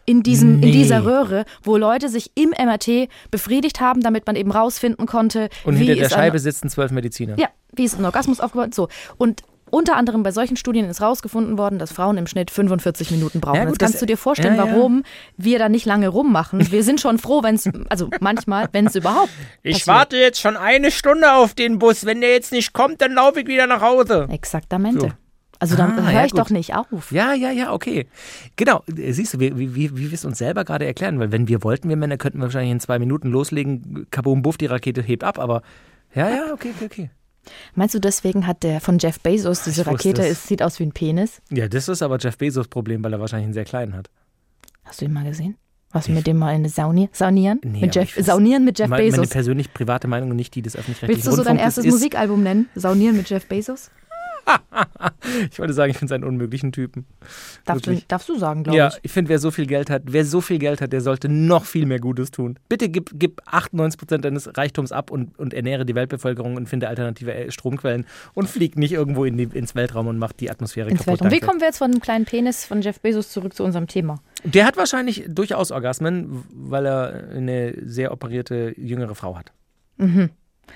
[0.10, 0.68] In, diesem, Nee.
[0.68, 5.50] in dieser Röhre, wo Leute sich im MRT befriedigt haben, damit man eben rausfinden konnte,
[5.66, 7.38] Und wie hinter der ist ein- Scheibe sitzen zwölf Mediziner.
[7.38, 8.74] ja, wie ist ein Orgasmus aufgebaut?
[8.74, 8.88] So.
[9.18, 13.42] Und unter anderem bei solchen Studien ist rausgefunden worden, dass Frauen im Schnitt 45 Minuten
[13.42, 13.58] brauchen.
[13.58, 14.72] Ja, gut, Jetzt kannst das- du dir vorstellen, ja, ja.
[14.72, 15.04] warum
[15.36, 16.72] wir da nicht lange rummachen.
[16.72, 19.28] Wir sind schon froh, wenn es, also manchmal, wenn es überhaupt.
[19.64, 19.88] Ich passiert.
[19.88, 22.06] warte jetzt schon eine Stunde auf den Bus.
[22.06, 24.28] Wenn der jetzt nicht kommt, dann laufe ich wieder nach Hause.
[24.32, 25.02] Exaktamente.
[25.02, 25.12] So.
[25.60, 26.40] Also dann Ah, höre ja, ich gut.
[26.42, 27.12] doch nicht auf.
[27.12, 28.08] Ja, ja, ja, okay.
[28.56, 31.48] Genau, äh, siehst du, wie, wie, wie wir es uns selber gerade erklären, weil wenn
[31.48, 35.02] wir wollten, wir Männer, könnten wir wahrscheinlich in zwei Minuten loslegen, kaboom, buff, die Rakete
[35.02, 35.62] hebt ab, aber
[36.14, 37.10] ja, ja, okay, okay, okay.
[37.76, 40.48] Meinst du, deswegen hat der von Jeff Bezos diese Ich Rakete, es.
[40.48, 41.42] sieht aus wie ein Penis?
[41.50, 44.10] Ja, das ist aber Jeff Bezos Problem, weil er wahrscheinlich einen sehr kleinen hat.
[44.84, 45.56] Hast du ihn mal gesehen?
[45.92, 47.62] Was mit dem mal eine Sauni saunieren?
[47.64, 49.30] Nee, mit Jeff, saunieren mit Jeff meine, meine Bezos.
[49.30, 52.68] persönlich private Meinung und nicht die des öffentlich-rechtlichen Willst du so dein erstes Musikalbum nennen?
[52.76, 53.90] Saunieren mit Jeff Bezos?
[55.52, 57.06] Ich wollte sagen, ich finde es einen unmöglichen Typen.
[57.66, 59.00] Darfst du, darfst du sagen, glaube Ja, ich.
[59.04, 61.66] ich finde, wer so viel Geld hat, wer so viel Geld hat, der sollte noch
[61.66, 62.58] viel mehr Gutes tun.
[62.70, 67.34] Bitte gib, gib 98% deines Reichtums ab und, und ernähre die Weltbevölkerung und finde alternative
[67.34, 68.06] äh, Stromquellen
[68.36, 71.22] und flieg nicht irgendwo in die, ins Weltraum und mach die Atmosphäre Ins kaputt.
[71.22, 71.32] Weltraum.
[71.32, 74.22] Wie kommen wir jetzt von dem kleinen Penis von Jeff Bezos zurück zu unserem Thema?
[74.46, 79.52] Der hat wahrscheinlich durchaus Orgasmen, weil er eine sehr operierte jüngere Frau hat.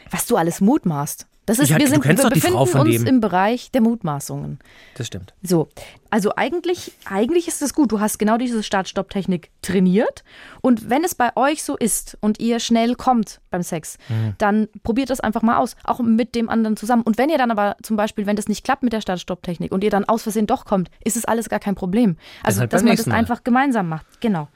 [0.10, 1.28] Was du alles mutmaßt.
[1.52, 4.60] Das ist, Ja, wir du sind, wir befinden uns im Bereich der Mutmaßungen.
[4.96, 5.34] Das stimmt.
[5.44, 5.68] So,
[6.10, 7.92] also eigentlich, eigentlich ist es gut.
[7.92, 10.24] Du hast genau diese Start-Stopp-Technik trainiert.
[10.62, 14.36] Und wenn es bei euch so ist und ihr schnell kommt beim Sex, Mhm.
[14.38, 17.04] dann probiert das einfach mal aus, auch mit dem anderen zusammen.
[17.04, 19.84] Und wenn ihr dann aber zum Beispiel, wenn das nicht klappt mit der Start-Stopp-Technik und
[19.84, 22.16] ihr dann aus Versehen doch kommt, ist es alles gar kein Problem.
[22.44, 23.16] Also, halt dass man das Mal.
[23.16, 24.06] einfach gemeinsam macht.
[24.22, 24.48] Genau.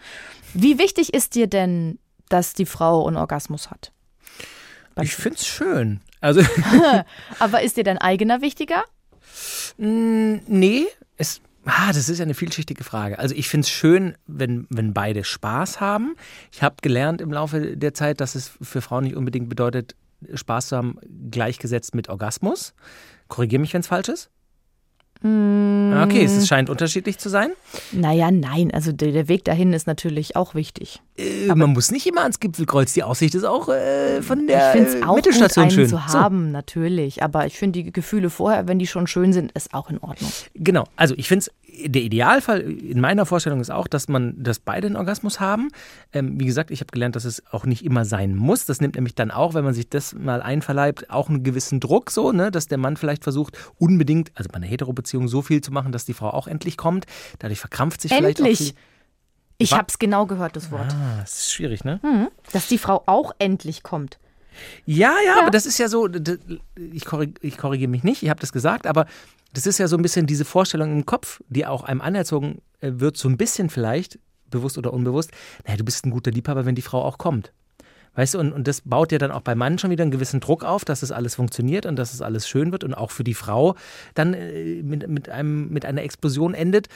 [0.53, 3.91] Wie wichtig ist dir denn, dass die Frau einen Orgasmus hat?
[5.01, 5.99] Ich finde es schön.
[6.26, 6.42] Also,
[7.40, 8.84] Aber ist dir dein eigener wichtiger?
[9.78, 13.20] Mm, nee, es, ah, das ist ja eine vielschichtige Frage.
[13.20, 16.16] Also ich finde es schön, wenn, wenn beide Spaß haben.
[16.52, 19.96] Ich habe gelernt im Laufe der Zeit, dass es für Frauen nicht unbedingt bedeutet,
[20.34, 20.98] Spaß zu haben,
[21.30, 22.74] gleichgesetzt mit Orgasmus.
[23.28, 24.32] Korrigiere mich, wenn es falsch ist.
[25.21, 25.93] Mm.
[26.04, 27.51] Okay, es scheint unterschiedlich zu sein.
[27.91, 28.71] Naja, nein.
[28.73, 31.01] Also der, der Weg dahin ist natürlich auch wichtig.
[31.17, 32.93] Äh, man muss nicht immer ans Gipfelkreuz.
[32.93, 35.71] Die Aussicht ist auch äh, von der Ich finde es äh, auch gut, Mittelstation einen
[35.71, 35.88] schön.
[35.88, 36.04] zu So.
[36.04, 37.23] haben, natürlich.
[37.23, 40.32] Aber ich finde die Gefühle vorher, wenn die schon schön sind, ist auch in Ordnung.
[40.54, 41.51] Genau, also ich finde es,
[41.89, 45.69] der Idealfall in meiner Vorstellung ist auch, dass man, dass beide einen Orgasmus haben.
[46.13, 48.65] Ähm, wie gesagt, ich habe gelernt, dass es auch nicht immer sein muss.
[48.65, 52.12] Das nimmt nämlich dann auch, wenn man sich das mal einverleibt, auch einen gewissen Druck
[52.12, 54.67] so, ne, dass der Mann vielleicht versucht, unbedingt, also bei einer
[55.06, 57.06] Hetero-Beziehung so viel zu machen, dass die Frau auch endlich kommt.
[57.39, 58.74] Dadurch verkrampft sich vielleicht auch Endlich.
[58.74, 58.80] die.
[59.58, 60.94] Ich habe es genau gehört, das Wort.
[60.94, 62.00] Ah, das ist schwierig, ne?
[62.04, 62.28] Mhm.
[62.52, 64.20] Dass die Frau auch endlich kommt.
[64.86, 66.10] Ja, ja, aber das ist ja so,
[66.76, 69.06] ich, korrig, ich korrigiere mich nicht, ich habe das gesagt, aber
[69.54, 72.91] das ist ja so ein bisschen diese Vorstellung im Kopf, die auch einem anerzogen äh,
[72.96, 74.18] wird, so ein bisschen vielleicht,
[74.50, 75.32] bewusst oder unbewusst,
[75.65, 77.52] naja, du bist ein guter Liebhaber, wenn die Frau auch kommt.
[78.15, 80.39] Weißt du, und, und das baut ja dann auch beim Mann schon wieder einen gewissen
[80.39, 83.23] Druck auf, dass es alles funktioniert und dass es alles schön wird und auch für
[83.23, 83.75] die Frau
[84.13, 86.88] dann äh, mit, mit, einem, mit einer Explosion endet.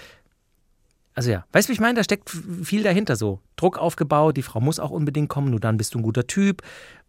[1.13, 1.95] Also ja, weißt du, wie ich meine?
[1.95, 2.29] Da steckt
[2.63, 3.39] viel dahinter so.
[3.57, 6.61] Druck aufgebaut, die Frau muss auch unbedingt kommen, nur dann bist du ein guter Typ,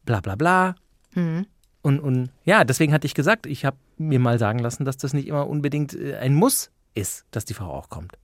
[0.05, 0.75] bla bla bla.
[1.14, 1.46] Mhm.
[1.83, 5.14] Und, und ja, deswegen hatte ich gesagt, ich habe mir mal sagen lassen, dass das
[5.14, 8.18] nicht immer unbedingt äh, ein Muss ist, dass die Frau auch kommt.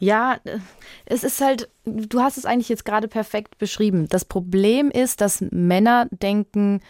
[0.00, 0.58] Ja, äh,
[1.04, 4.08] es ist halt, du hast es eigentlich jetzt gerade perfekt beschrieben.
[4.08, 6.80] Das Problem ist, dass Männer denken,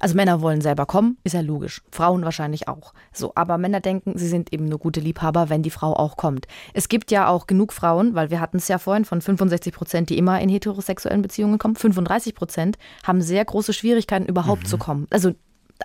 [0.00, 1.80] also Männer wollen selber kommen, ist ja logisch.
[1.92, 2.92] Frauen wahrscheinlich auch.
[3.12, 6.48] So, aber Männer denken, sie sind eben nur gute Liebhaber, wenn die Frau auch kommt.
[6.74, 10.10] Es gibt ja auch genug Frauen, weil wir hatten es ja vorhin von 65 Prozent,
[10.10, 11.76] die immer in heterosexuellen Beziehungen kommen.
[11.76, 15.06] 35 Prozent haben sehr große Schwierigkeiten, überhaupt zu kommen.
[15.10, 15.34] Also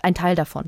[0.02, 0.64] ein Teil davon.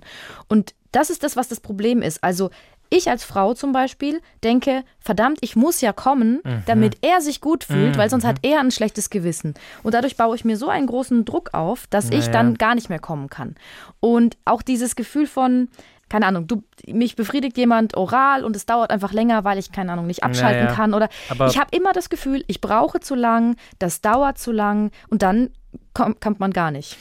[0.48, 2.22] Und das ist das, was das Problem ist.
[2.22, 2.50] Also
[2.90, 7.64] ich als Frau zum Beispiel denke, verdammt, ich muss ja kommen, damit er sich gut
[7.64, 9.54] fühlt, weil sonst hat er ein schlechtes Gewissen.
[9.82, 12.32] Und dadurch baue ich mir so einen großen Druck auf, dass ich Naja.
[12.32, 13.54] dann gar nicht mehr kommen kann.
[14.00, 15.68] Und auch dieses Gefühl von,
[16.08, 19.92] keine Ahnung, du, mich befriedigt jemand oral und es dauert einfach länger, weil ich, keine
[19.92, 20.74] Ahnung, nicht abschalten Naja.
[20.74, 20.94] kann.
[20.94, 24.90] Oder Aber- ich habe immer das Gefühl, ich brauche zu lang, das dauert zu lang
[25.10, 25.50] und dann
[25.94, 26.96] kommt man gar nicht.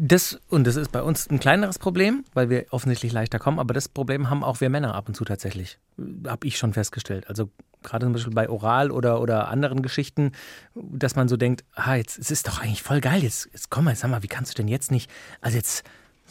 [0.00, 3.74] Das, und das ist bei uns ein kleineres Problem, weil wir offensichtlich leichter kommen, aber
[3.74, 5.80] das Problem haben auch wir Männer ab und zu tatsächlich.
[6.24, 7.28] Habe ich schon festgestellt.
[7.28, 7.50] Also
[7.82, 10.30] gerade zum Beispiel bei Oral oder, oder anderen Geschichten,
[10.76, 13.86] dass man so denkt, ah, jetzt es ist doch eigentlich voll geil, jetzt, jetzt komm
[13.86, 15.82] mal, sag mal, wie kannst du denn jetzt nicht, also jetzt,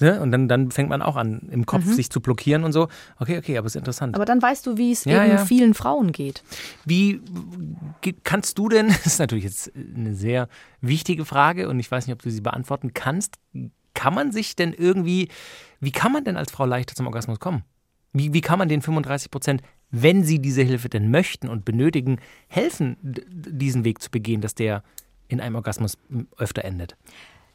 [0.02, 0.22] ne?
[0.22, 2.88] Und dann, dann fängt man auch an, im Kopf sich zu blockieren und so.
[3.20, 4.16] Okay, okay, aber es ist interessant.
[4.16, 5.46] Aber dann weißt du, wie es Ja, eben ja.
[5.46, 6.44] vielen Frauen geht.
[6.86, 7.22] Wie
[8.24, 10.48] kannst du denn, das ist natürlich jetzt eine sehr
[10.82, 13.36] wichtige Frage und ich weiß nicht, ob du sie beantworten kannst,
[13.94, 15.30] kann man sich denn irgendwie,
[15.80, 17.64] wie kann man denn als Frau leichter zum Orgasmus kommen?
[18.14, 22.20] Wie, wie kann man den 35 Prozent, wenn sie diese Hilfe denn möchten und benötigen,
[22.48, 24.84] helfen, diesen Weg zu begehen, dass der
[25.28, 25.98] in einem Orgasmus
[26.38, 26.96] öfter endet?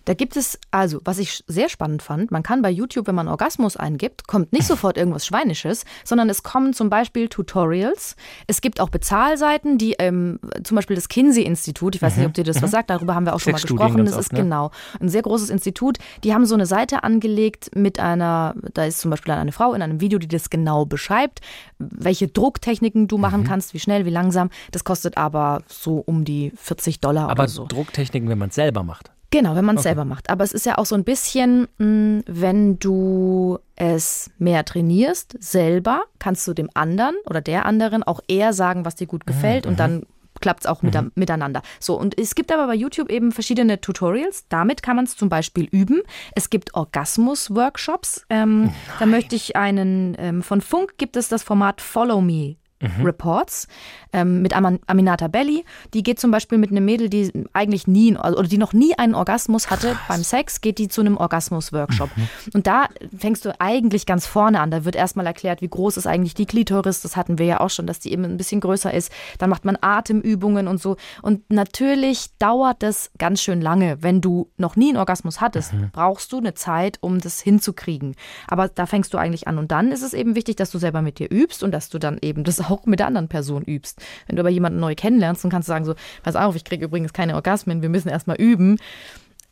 [0.04, 3.28] Da gibt es, also, was ich sehr spannend fand, man kann bei YouTube, wenn man
[3.28, 8.16] Orgasmus eingibt, kommt nicht sofort irgendwas Schweinisches, sondern es kommen zum Beispiel Tutorials.
[8.46, 12.44] Es gibt auch Bezahlseiten, die ähm, zum Beispiel das Kinsey-Institut, ich weiß nicht, ob dir
[12.44, 14.04] das was sagt, darüber haben wir auch schon mal gesprochen.
[14.04, 14.40] Das ist ne?
[14.40, 15.98] genau ein sehr großes Institut.
[16.24, 19.82] Die haben so eine Seite angelegt mit einer, da ist zum Beispiel eine Frau in
[19.82, 21.40] einem Video, die das genau beschreibt,
[21.78, 23.22] welche Drucktechniken du Mhm.
[23.22, 24.50] machen kannst, wie schnell, wie langsam.
[24.72, 27.66] Das kostet aber so um die 40 Dollar Aber oder so.
[27.66, 29.10] Drucktechniken, wenn man es selber macht.
[29.32, 30.28] Genau, wenn man es selber macht.
[30.28, 36.02] Aber es ist ja auch so ein bisschen, mh, wenn du es mehr trainierst, selber,
[36.18, 39.80] kannst du dem anderen oder der anderen auch eher sagen, was dir gut gefällt und
[39.80, 40.04] dann
[40.40, 41.62] klappt es auch mit, miteinander.
[41.80, 44.46] So, und es gibt aber bei YouTube eben verschiedene Tutorials.
[44.48, 46.02] Damit kann man es zum Beispiel üben.
[46.34, 48.26] Es gibt Orgasmus-Workshops.
[48.28, 52.56] Ähm, da möchte ich einen, ähm, von Funk gibt es das Format Follow Me.
[53.02, 53.68] Reports
[54.12, 55.64] ähm, mit Aman- Aminata Belli.
[55.94, 58.98] Die geht zum Beispiel mit einem Mädel, die eigentlich nie also, oder die noch nie
[58.98, 62.10] einen Orgasmus hatte beim Sex, geht die zu einem Orgasmus-Workshop.
[62.54, 64.70] Und da fängst du eigentlich ganz vorne an.
[64.70, 67.02] Da wird erstmal erklärt, wie groß ist eigentlich die Klitoris.
[67.02, 69.12] Das hatten wir ja auch schon, dass die eben ein bisschen größer ist.
[69.38, 70.96] Dann macht man Atemübungen und so.
[71.22, 74.02] Und natürlich dauert das ganz schön lange.
[74.02, 78.14] Wenn du noch nie einen Orgasmus hattest, brauchst du eine Zeit, um das hinzukriegen.
[78.48, 79.58] Aber da fängst du eigentlich an.
[79.58, 81.98] Und dann ist es eben wichtig, dass du selber mit dir übst und dass du
[81.98, 84.00] dann eben das auch mit der anderen Person übst.
[84.26, 86.84] Wenn du aber jemanden neu kennenlernst, dann kannst du sagen so, pass auf, ich kriege
[86.84, 88.78] übrigens keine Orgasmen, wir müssen erstmal üben.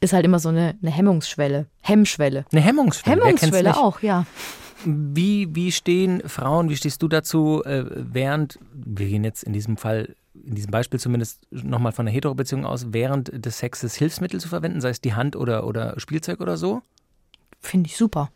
[0.01, 2.47] Ist halt immer so eine, eine Hemmungsschwelle, Hemmschwelle.
[2.53, 3.23] Eine Hemmungsschwelle.
[3.23, 4.25] Hemmungsschwelle auch, ja.
[4.85, 9.77] Wie, wie stehen Frauen, wie stehst du dazu, äh, während, wir gehen jetzt in diesem
[9.77, 14.49] Fall, in diesem Beispiel zumindest nochmal von einer Hetero-Beziehung aus, während des Sexes Hilfsmittel zu
[14.49, 16.81] verwenden, sei es die Hand oder, oder Spielzeug oder so?
[17.61, 18.31] Finde ich super.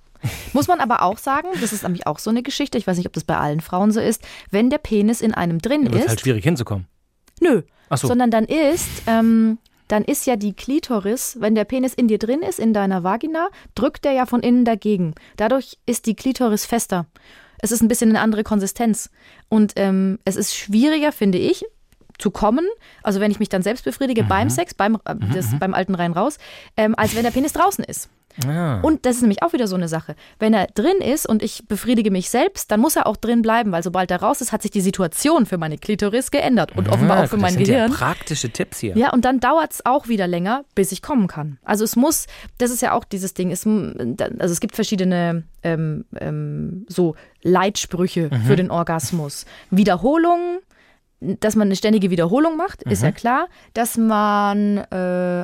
[0.53, 3.07] Muss man aber auch sagen, das ist nämlich auch so eine Geschichte, ich weiß nicht,
[3.07, 6.09] ob das bei allen Frauen so ist, wenn der Penis in einem drin wird ist,
[6.09, 6.87] halt schwierig hinzukommen.
[7.41, 8.09] nö, Ach so.
[8.09, 9.59] sondern dann ist, ähm,
[9.89, 13.49] dann ist ja die Klitoris, wenn der Penis in dir drin ist, in deiner Vagina,
[13.75, 15.15] drückt der ja von innen dagegen.
[15.37, 17.07] Dadurch ist die Klitoris fester.
[17.59, 19.11] Es ist ein bisschen eine andere Konsistenz.
[19.49, 21.65] Und ähm, es ist schwieriger, finde ich,
[22.19, 22.65] zu kommen,
[23.03, 24.29] also wenn ich mich dann selbst befriedige Mhm.
[24.29, 26.39] beim Sex, beim, äh, das, beim alten rein raus,
[26.77, 28.09] ähm, als wenn der Penis draußen ist.
[28.47, 28.81] Ah.
[28.81, 30.17] Und das ist nämlich auch wieder so eine Sache.
[30.39, 33.71] Wenn er drin ist und ich befriedige mich selbst, dann muss er auch drin bleiben,
[33.73, 37.19] weil sobald er raus ist, hat sich die Situation für meine Klitoris geändert und offenbar
[37.19, 37.91] Ah, auch für das mein sind Gehirn.
[37.93, 38.97] Ja praktische Tipps hier.
[38.97, 41.59] Ja, und dann dauert es auch wieder länger, bis ich kommen kann.
[41.65, 42.27] Also es muss,
[42.59, 48.31] das ist ja auch dieses Ding, es, also es gibt verschiedene ähm, ähm, so Leitsprüche
[48.33, 48.43] Mhm.
[48.47, 49.47] für den Orgasmus.
[49.71, 50.59] Wiederholung,
[51.41, 53.07] dass man eine ständige Wiederholung macht, ist Mhm.
[53.07, 53.47] ja klar.
[53.75, 54.95] Dass man äh,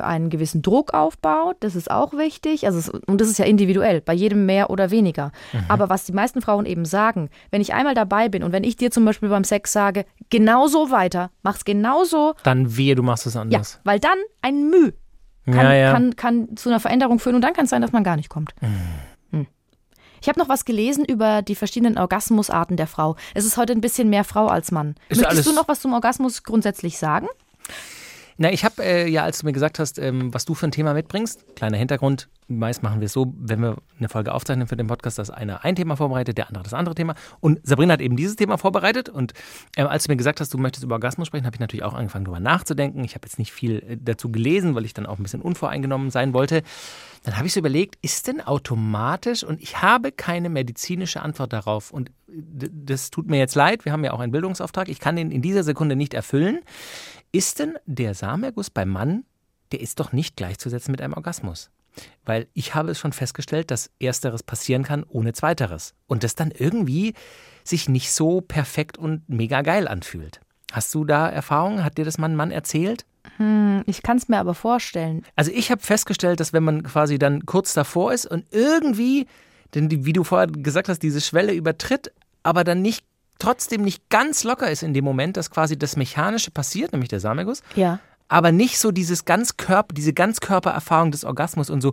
[0.03, 2.65] einen gewissen Druck aufbaut, das ist auch wichtig.
[2.65, 5.31] Also es, und das ist ja individuell, bei jedem mehr oder weniger.
[5.53, 5.65] Mhm.
[5.67, 8.75] Aber was die meisten Frauen eben sagen, wenn ich einmal dabei bin und wenn ich
[8.75, 13.33] dir zum Beispiel beim Sex sage, genauso weiter, mach's genauso, Dann wehe, du machst es
[13.33, 13.79] ja, anders.
[13.83, 14.91] weil dann ein Müh
[15.45, 15.91] kann, Ja, ja.
[15.91, 18.29] Kann, kann zu einer Veränderung führen und dann kann es sein, dass man gar nicht
[18.29, 18.53] kommt.
[18.59, 18.69] Hm.
[20.21, 23.15] Ich habe noch was gelesen über die verschiedenen Orgasmusarten der Frau.
[23.33, 24.95] Es ist heute ein bisschen mehr Frau als Mann.
[25.09, 27.27] Ist Möchtest du noch was zum Orgasmus grundsätzlich sagen?
[28.37, 30.71] Na, ich habe äh, ja, als du mir gesagt hast, ähm, was du für ein
[30.71, 34.75] Thema mitbringst, kleiner Hintergrund, meist machen wir es so, wenn wir eine Folge aufzeichnen für
[34.75, 37.15] den Podcast, dass einer ein Thema vorbereitet, der andere das andere Thema.
[37.39, 39.09] Und Sabrina hat eben dieses Thema vorbereitet.
[39.09, 39.33] Und
[39.75, 41.93] ähm, als du mir gesagt hast, du möchtest über Orgasmus sprechen, habe ich natürlich auch
[41.93, 43.03] angefangen, darüber nachzudenken.
[43.03, 46.09] Ich habe jetzt nicht viel äh, dazu gelesen, weil ich dann auch ein bisschen unvoreingenommen
[46.09, 46.63] sein wollte.
[47.23, 51.91] Dann habe ich so überlegt, ist denn automatisch, und ich habe keine medizinische Antwort darauf,
[51.91, 55.31] und das tut mir jetzt leid, wir haben ja auch einen Bildungsauftrag, ich kann den
[55.31, 56.61] in dieser Sekunde nicht erfüllen.
[57.31, 59.23] Ist denn der Samenerguss beim Mann,
[59.71, 61.69] der ist doch nicht gleichzusetzen mit einem Orgasmus?
[62.25, 65.93] Weil ich habe es schon festgestellt, dass Ersteres passieren kann ohne Zweiteres.
[66.07, 67.13] Und das dann irgendwie
[67.63, 70.39] sich nicht so perfekt und mega geil anfühlt.
[70.71, 71.83] Hast du da Erfahrungen?
[71.83, 73.05] Hat dir das mal ein Mann erzählt?
[73.41, 75.23] Hm, ich kann es mir aber vorstellen.
[75.35, 79.25] Also ich habe festgestellt, dass wenn man quasi dann kurz davor ist und irgendwie,
[79.73, 82.11] denn die, wie du vorher gesagt hast, diese Schwelle übertritt,
[82.43, 83.03] aber dann nicht
[83.39, 87.19] trotzdem nicht ganz locker ist in dem Moment, dass quasi das Mechanische passiert, nämlich der
[87.19, 87.99] Samenerguss, Ja.
[88.27, 91.91] aber nicht so dieses Ganzkörper, diese Ganzkörpererfahrung des Orgasmus und so,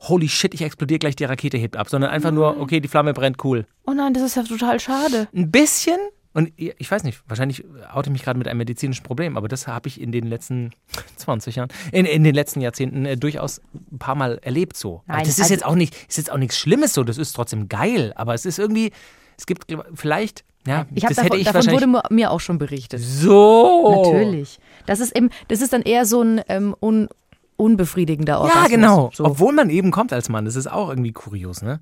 [0.00, 3.12] holy shit, ich explodiere gleich, die Rakete hebt ab, sondern einfach nur, okay, die Flamme
[3.14, 3.66] brennt, cool.
[3.86, 5.28] Oh nein, das ist ja total schade.
[5.32, 5.98] Ein bisschen,
[6.32, 9.66] und ich weiß nicht, wahrscheinlich oute ich mich gerade mit einem medizinischen Problem, aber das
[9.66, 10.70] habe ich in den letzten
[11.16, 13.60] 20 Jahren, in, in den letzten Jahrzehnten äh, durchaus
[13.92, 15.02] ein paar Mal erlebt so.
[15.06, 17.32] Nein, das ist also- jetzt auch nicht, ist jetzt auch nichts Schlimmes so, das ist
[17.32, 18.92] trotzdem geil, aber es ist irgendwie,
[19.38, 19.64] es gibt
[19.94, 23.00] vielleicht, ja, Ich das davon, hätte ich davon wurde mir- mir auch schon berichtet.
[23.00, 24.02] so!
[24.04, 24.58] Natürlich.
[24.86, 27.08] Das ist eben, das ist dann eher so ein ähm, un,
[27.56, 28.62] unbefriedigender Orgasmus.
[28.70, 29.10] Ja, genau.
[29.14, 29.24] So.
[29.24, 30.44] Obwohl man eben kommt als Mann.
[30.44, 31.80] Das ist auch irgendwie kurios, ne?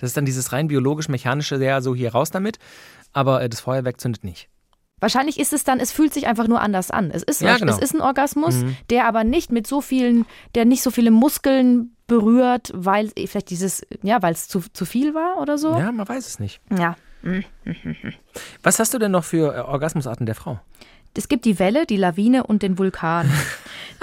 [0.00, 2.58] Das ist dann dieses rein biologisch-mechanische, ja, so hier raus damit.
[3.12, 4.48] Aber äh, das Feuerwerk zündet nicht.
[5.00, 7.10] Wahrscheinlich ist es dann, es fühlt sich einfach nur anders an.
[7.10, 7.72] Es ist, Ja, genau.
[7.72, 8.54] es ist ein Orgasmus,
[8.90, 13.48] der aber nicht mit so vielen, der nicht so viele Muskeln berührt, weil eh vielleicht
[13.48, 15.70] dieses, ja, weil es zu, zu viel war oder so.
[15.78, 16.60] Ja, man weiß es nicht.
[16.78, 16.96] ja.
[18.62, 20.60] Was hast du denn noch für äh, Orgasmusarten der Frau?
[21.16, 23.30] Es gibt die Welle, die Lawine und den Vulkan.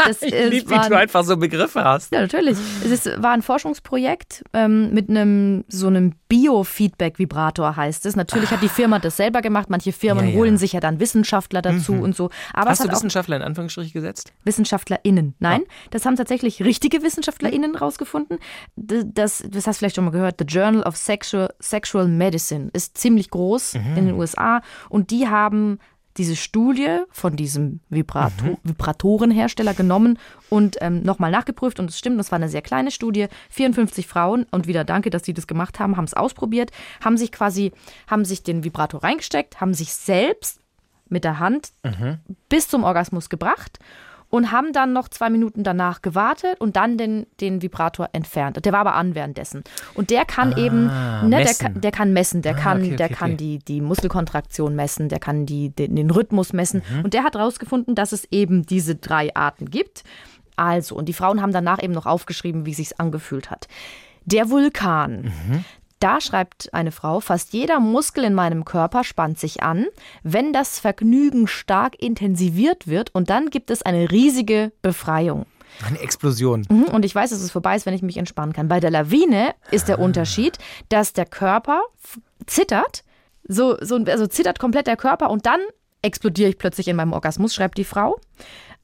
[0.06, 2.12] Das Ich ist- liebe, wie du einfach so Begriffe hast.
[2.14, 2.56] Ja, natürlich.
[2.86, 8.16] Es ist, war ein Forschungsprojekt ähm, mit einem so einem Biofeedback-Vibrator heißt es.
[8.16, 9.72] Natürlich hat die Firma das selber gemacht.
[9.72, 10.38] Manche Firmen Ja, ja.
[10.38, 12.30] holen sich ja dann Wissenschaftler dazu und so.
[12.54, 14.34] Aber Hast du Wissenschaftler in Anführungsstriche gesetzt?
[14.44, 15.34] WissenschaftlerInnen.
[15.40, 18.38] Nein, das haben tatsächlich richtige WissenschaftlerInnen rausgefunden.
[18.76, 20.36] Das, das hast du vielleicht schon mal gehört.
[20.40, 25.80] The Journal of Sexual, Sexual Medicine ist ziemlich groß in den USA und die haben
[26.18, 31.80] diese Studie von diesem Vibrato Vibratorenhersteller genommen und ähm, nochmal nachgeprüft.
[31.80, 34.46] Und es stimmt, das war eine sehr kleine Studie, 54 Frauen.
[34.52, 36.72] Und wieder danke, dass sie das gemacht haben, haben es ausprobiert,
[37.04, 37.72] haben sich quasi,
[38.08, 40.60] haben sich den Vibrator reingesteckt, haben sich selbst
[41.10, 41.72] mit der Hand
[42.50, 43.80] bis zum Orgasmus gebracht
[44.30, 48.64] und haben dann noch zwei Minuten danach gewartet und dann den, den Vibrator entfernt.
[48.64, 49.64] Der war aber an währenddessen.
[49.94, 52.96] Und der kann eben, ne, der, kann, der kann messen, der Ah, kann, okay, okay,
[52.98, 53.38] der kann okay.
[53.38, 56.82] die, die Muskelkontraktion messen, der kann die, den, den Rhythmus messen.
[56.90, 57.06] Mhm.
[57.06, 60.04] Und der hat herausgefunden, dass es eben diese drei Arten gibt.
[60.56, 63.68] Also, und die Frauen haben danach eben noch aufgeschrieben, wie sich's angefühlt hat.
[64.26, 65.22] Der Vulkan.
[65.22, 65.66] Mhm.
[66.00, 69.88] Da schreibt eine Frau, fast jeder Muskel in meinem Körper spannt sich an,
[70.24, 75.46] wenn das Vergnügen stark intensiviert wird und dann gibt es eine riesige Befreiung.
[75.86, 76.66] Eine Explosion.
[76.70, 78.68] Mhm, Und ich weiß, dass es vorbei ist, wenn ich mich entspannen kann.
[78.68, 80.58] Bei der Lawine ist der Unterschied,
[80.90, 81.82] dass der Körper
[82.46, 83.04] zittert,
[83.48, 85.60] so, so, also zittert komplett der Körper und dann
[86.02, 88.20] explodiere ich plötzlich in meinem Orgasmus, schreibt die Frau.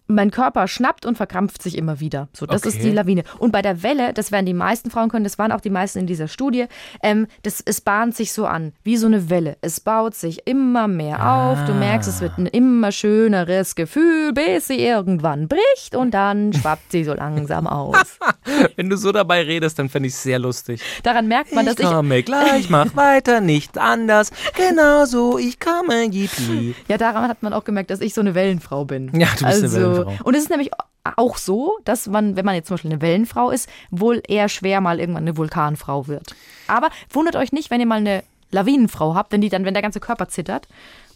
[0.08, 2.28] Mein Körper schnappt und verkrampft sich immer wieder.
[2.34, 2.84] So, das ist Okay.
[2.90, 3.24] die Lawine.
[3.40, 6.00] Und bei der Welle, das werden die meisten Frauen können, das waren auch die meisten
[6.00, 6.66] in dieser Studie,
[7.02, 9.58] ähm, das, es bahnt sich so an, wie so eine Welle.
[9.62, 11.58] Es baut sich immer mehr auf.
[11.66, 16.92] Du merkst, es wird ein immer schöneres Gefühl, bis sie irgendwann bricht und dann schwappt
[16.92, 17.96] sie so langsam aus.
[18.76, 20.82] Wenn du so dabei redest, dann fände ich es sehr lustig.
[21.04, 21.92] Daran merkt man, dass ich ich.
[21.92, 24.32] komme gleich, mach weiter, nicht anders.
[24.56, 26.76] Genau so, ich komme, yippie.
[26.88, 29.12] Ja, daran hat man auch gemerkt, dass ich so eine Wellenfrau bin.
[29.18, 29.93] Ja, du bist eine Wellenfrau.
[30.24, 30.72] Und es ist nämlich
[31.18, 34.82] auch so, dass man, wenn man jetzt zum Beispiel eine Wellenfrau ist, wohl eher schwer
[34.82, 36.36] mal irgendwann eine Vulkanfrau wird.
[36.68, 39.84] Aber wundert euch nicht, wenn ihr mal eine Lawinenfrau habt, wenn die dann, wenn der
[39.84, 40.68] ganze Körper zittert.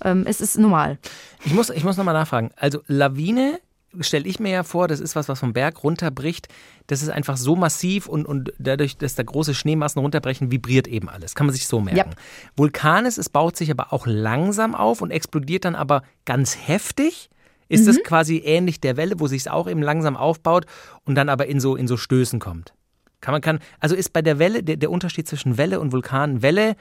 [0.03, 0.97] Ähm, es ist normal.
[1.45, 2.51] Ich muss, ich muss nochmal nachfragen.
[2.55, 3.59] Also Lawine
[4.01, 6.47] stelle ich mir ja vor, das ist was, was vom Berg runterbricht.
[6.87, 11.09] Das ist einfach so massiv und, und dadurch, dass da große Schneemassen runterbrechen, vibriert eben
[11.09, 11.35] alles.
[11.35, 12.11] Kann man sich so merken.
[12.11, 12.17] Ja.
[12.55, 17.29] Vulkan ist, es baut sich aber auch langsam auf und explodiert dann aber ganz heftig.
[17.69, 20.65] Ist das quasi ähnlich der Welle, wo sich es auch eben langsam aufbaut
[21.05, 22.73] und dann aber in so, in so Stößen kommt?
[23.21, 26.41] Kann man kann, also ist bei der Welle der, der Unterschied zwischen Welle und Vulkan
[26.41, 26.75] Welle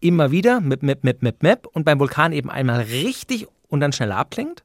[0.00, 3.92] immer wieder, mip, mip, mip, mip, mip, und beim Vulkan eben einmal richtig und dann
[3.92, 4.62] schneller abklingt?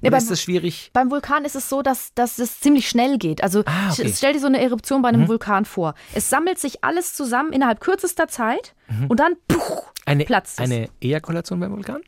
[0.00, 0.90] Nee, beim- ist das schwierig?
[0.92, 3.42] Beim Vulkan ist es so, dass, dass es ziemlich schnell geht.
[3.42, 4.10] Also Ah, okay.
[4.14, 5.94] stell dir so eine Eruption bei einem Vulkan vor.
[6.14, 8.74] Es sammelt sich alles zusammen innerhalb kürzester Zeit
[9.08, 9.60] und dann puh,
[10.06, 10.64] Eine, platzt es.
[10.64, 12.00] eine Ejakulation beim Vulkan?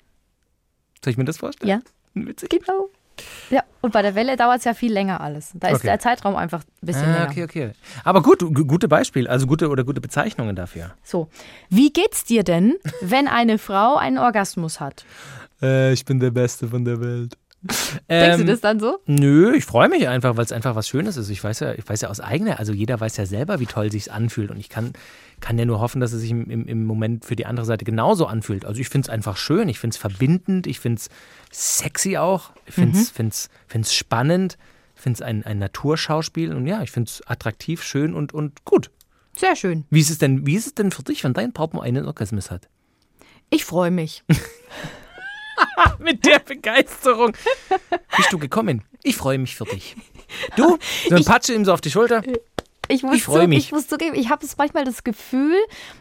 [1.04, 1.68] Soll ich mir das vorstellen?
[1.70, 1.80] Ja.
[2.14, 2.50] Witzig.
[2.50, 2.88] Genau.
[3.50, 5.50] Ja, und bei der Welle dauert es ja viel länger alles.
[5.54, 5.86] Da ist Okay.
[5.88, 7.30] der Zeitraum einfach ein bisschen Ah, länger.
[7.30, 7.72] okay, okay.
[8.04, 10.92] Aber gut, gu- gute Beispiel, also gute oder gute Bezeichnungen dafür.
[11.02, 11.28] So,
[11.68, 15.04] wie geht's dir denn, wenn eine Frau einen Orgasmus hat?
[15.62, 17.36] Äh, ich bin der Beste von der Welt.
[17.62, 18.98] Denkst Ähm, du das dann so?
[19.06, 21.28] Nö, ich freue mich einfach, weil es einfach was Schönes ist.
[21.28, 23.92] Ich weiß ja, ich weiß ja aus eigener, also jeder weiß ja selber, wie toll
[23.92, 24.92] sich's anfühlt und ich kann,
[25.40, 27.84] kann ja nur hoffen, dass es sich im, im, im Moment für die andere Seite
[27.84, 28.64] genauso anfühlt.
[28.64, 31.08] Also ich finde es einfach schön, ich finde es verbindend, ich finde es
[31.52, 34.56] sexy auch, ich finde es find's, find's spannend,
[34.96, 38.64] ich finde es ein, ein Naturschauspiel und ja, ich finde es attraktiv, schön und, und
[38.64, 38.90] gut.
[39.36, 39.84] Sehr schön.
[39.90, 42.50] Wie ist es denn, wie ist es denn für dich, wenn dein Partner einen Orgasmus
[42.50, 42.68] hat?
[43.50, 44.24] Ich freue mich.
[45.98, 47.32] Mit der Begeisterung
[48.16, 48.82] bist du gekommen.
[49.02, 49.96] Ich freue mich für dich.
[50.56, 52.22] Du, so ein Patsche ihm so auf die Schulter.
[52.90, 53.58] Ich muss, Ich zu- mich.
[53.58, 55.56] ich muss zugeben, ich habe manchmal das Gefühl,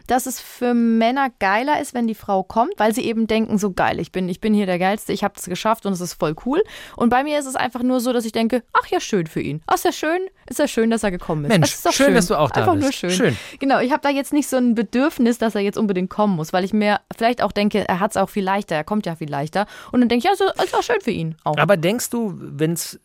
[0.06, 3.72] dass es für Männer geiler ist, wenn die Frau kommt, weil sie eben denken, so
[3.72, 6.14] geil, ich bin, ich bin hier der Geilste, ich habe es geschafft und es ist
[6.14, 6.62] voll cool.
[6.96, 9.40] Und bei mir ist es einfach nur so, dass ich denke, ach ja, schön für
[9.40, 9.62] ihn.
[9.66, 11.48] Ach, ist ja schön, ist ja schön, dass er gekommen ist.
[11.50, 12.82] Mensch, Es ist doch schön, dass du auch da einfach bist.
[12.84, 13.10] nur schön.
[13.10, 13.36] Schön.
[13.58, 16.52] Genau, ich habe da jetzt nicht so ein Bedürfnis, dass er jetzt unbedingt kommen muss,
[16.52, 19.14] weil ich mir vielleicht auch denke, er hat es auch viel leichter, er kommt ja
[19.16, 19.66] viel leichter.
[19.92, 21.56] Und dann denke ich, ja, ist auch schön für ihn auch.
[21.58, 22.98] Aber denkst du, wenn es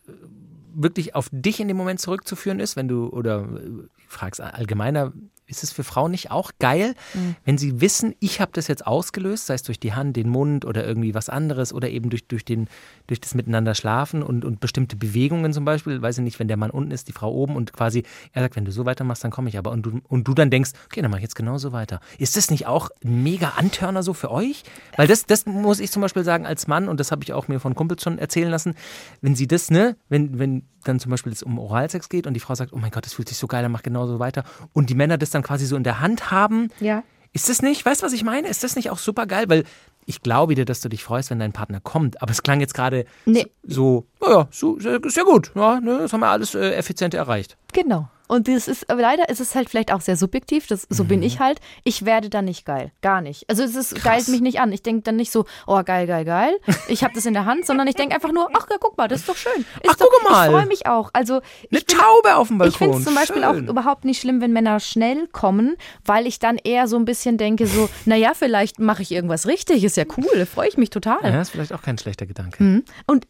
[0.76, 5.12] wirklich auf dich in dem Moment zurückzuführen ist, wenn du, oder äh, ich frag's allgemeiner,
[5.46, 7.36] ist es für Frauen nicht auch geil, Mhm.
[7.44, 10.64] wenn sie wissen, ich habe das jetzt ausgelöst, sei es durch die Hand, den Mund
[10.64, 12.68] oder irgendwie was anderes oder eben durch, durch, den,
[13.06, 16.56] durch das Miteinander schlafen und, und bestimmte Bewegungen zum Beispiel, weiß ich nicht, wenn der
[16.56, 19.30] Mann unten ist, die Frau oben und quasi, er sagt, wenn du so weitermachst, dann
[19.30, 21.72] komme ich aber und du, und du dann denkst, okay, dann mache ich jetzt genauso
[21.72, 22.00] weiter.
[22.18, 24.64] Ist das nicht auch ein mega Antörner so für euch?
[24.96, 27.48] Weil das, das muss ich zum Beispiel sagen als Mann und das habe ich auch
[27.48, 28.74] mir von Kumpels schon erzählen lassen,
[29.20, 32.40] wenn sie das, ne, wenn, wenn dann zum Beispiel es um Oralsex geht und die
[32.40, 34.88] Frau sagt, oh mein Gott, das fühlt sich so geil, dann mach genauso weiter und
[34.88, 37.02] die Männer das dann quasi so in der Hand haben, ja.
[37.32, 38.48] ist das nicht, weißt du, was ich meine?
[38.48, 39.44] Ist das nicht auch super geil?
[39.48, 39.64] Weil
[40.06, 42.22] ich glaube dir, dass du dich freust, wenn dein Partner kommt.
[42.22, 43.46] Aber es klang jetzt gerade Nee.
[43.64, 45.50] so, naja, so, sehr, sehr gut.
[45.54, 47.56] Ja, ne, das haben wir alles äh, effizient erreicht.
[47.72, 48.08] Genau.
[48.28, 51.08] Und das ist, leider ist es halt vielleicht auch sehr subjektiv, das, so Mhm.
[51.08, 51.60] bin ich halt.
[51.84, 52.92] Ich werde dann nicht geil.
[53.02, 53.48] Gar nicht.
[53.48, 54.72] Also es ist, geilt mich nicht an.
[54.72, 56.58] Ich denke dann nicht so, oh geil, geil, geil.
[56.88, 59.08] Ich habe das in der Hand, sondern ich denke einfach nur, ach ja, guck mal,
[59.08, 59.52] das ist doch schön.
[59.82, 60.46] Ist Ach, doch, guck mal.
[60.46, 61.10] Ich freue mich auch.
[61.12, 62.78] Also Eine ich bin, Taube auf dem ich Balkon.
[62.78, 63.68] finde es zum Beispiel auch Schön.
[63.68, 67.66] überhaupt nicht schlimm, wenn Männer schnell kommen, weil ich dann eher so ein bisschen denke,
[67.66, 71.18] so, naja, vielleicht mache ich irgendwas richtig, ist ja cool, freue ich mich total.
[71.22, 72.62] Ja, ist vielleicht auch kein schlechter Gedanke.
[72.62, 72.84] Mhm.
[73.06, 73.26] Und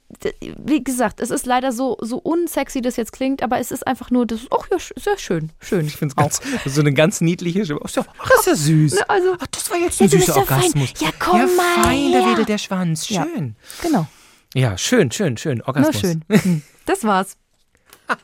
[0.64, 4.10] wie gesagt, es ist leider so, so unsexy, das jetzt klingt, aber es ist einfach
[4.10, 5.86] nur, das, ach ja, sehr schön, schön.
[5.86, 6.40] Ich finde es ganz,
[6.74, 7.80] so eine ganz niedliche Stimme.
[7.84, 8.94] Ach, ist ja süß.
[8.94, 10.56] Ne, also- ach, das war jetzt Ja, ein süßer ja fein.
[10.58, 10.92] Orgasmus.
[11.00, 13.08] Ja, komm ja, mal fein, da wedelt der Schwanz.
[13.08, 13.24] Ja.
[13.24, 13.56] Schön.
[13.82, 14.06] Genau,
[14.54, 15.62] Ja, schön, schön, schön.
[15.62, 16.00] Orgasmus.
[16.00, 16.24] schön.
[16.30, 17.36] Hm, Das war's.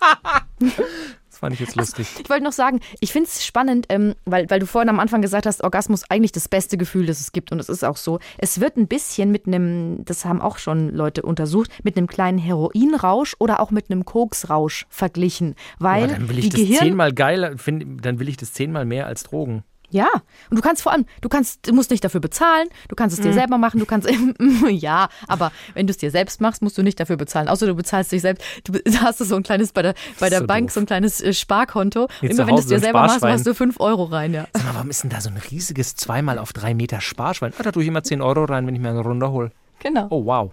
[1.43, 2.07] Fand ich jetzt lustig.
[2.23, 5.23] Ich wollte noch sagen, ich finde es spannend, ähm, weil, weil du vorhin am Anfang
[5.23, 7.51] gesagt hast, Orgasmus eigentlich das beste Gefühl, das es gibt.
[7.51, 8.21] Und es ist auch so.
[8.39, 12.39] Es wird ein bisschen mit einem, das haben auch schon Leute untersucht, mit einem kleinen
[12.39, 15.57] Heroinrausch oder auch mit einem Koksrausch verglichen.
[15.81, 16.79] Weil Aber dann will ich die das Gehirn.
[16.79, 19.65] zehnmal geiler, find, dann will ich das zehnmal mehr als Drogen.
[19.93, 20.09] Ja,
[20.49, 23.23] und du kannst vor allem, du kannst, du musst nicht dafür bezahlen, du kannst es
[23.23, 24.09] dir selber machen, du kannst,
[24.71, 27.47] ja, aber wenn du es dir selbst machst, musst du nicht dafür bezahlen.
[27.49, 28.43] Außer du bezahlst dich selbst.
[28.65, 30.75] Du hast du so ein kleines bei der, bei der so Bank, doof.
[30.75, 32.09] so ein kleines äh, Sparkonto.
[32.23, 34.47] Wie Immer wenn du es dir so selber machst, machst du 5 Euro rein, ja.
[34.55, 37.53] Sag mal, warum ist denn da so ein riesiges zweimal auf drei Meter Sparschwein?
[37.59, 39.53] Ah, da tue ich immer 10 Euro rein, wenn ich mir eine Runde hole.
[39.81, 40.07] Genau.
[40.11, 40.53] Oh, wow.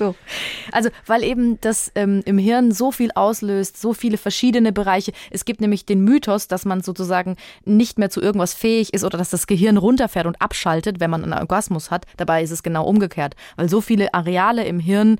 [0.00, 0.14] So.
[0.72, 5.12] Also, weil eben das ähm, im Hirn so viel auslöst, so viele verschiedene Bereiche.
[5.30, 7.36] Es gibt nämlich den Mythos, dass man sozusagen
[7.66, 11.22] nicht mehr zu irgendwas fähig ist oder dass das Gehirn runterfährt und abschaltet, wenn man
[11.22, 12.06] einen Orgasmus hat.
[12.16, 15.18] Dabei ist es genau umgekehrt, weil so viele Areale im Hirn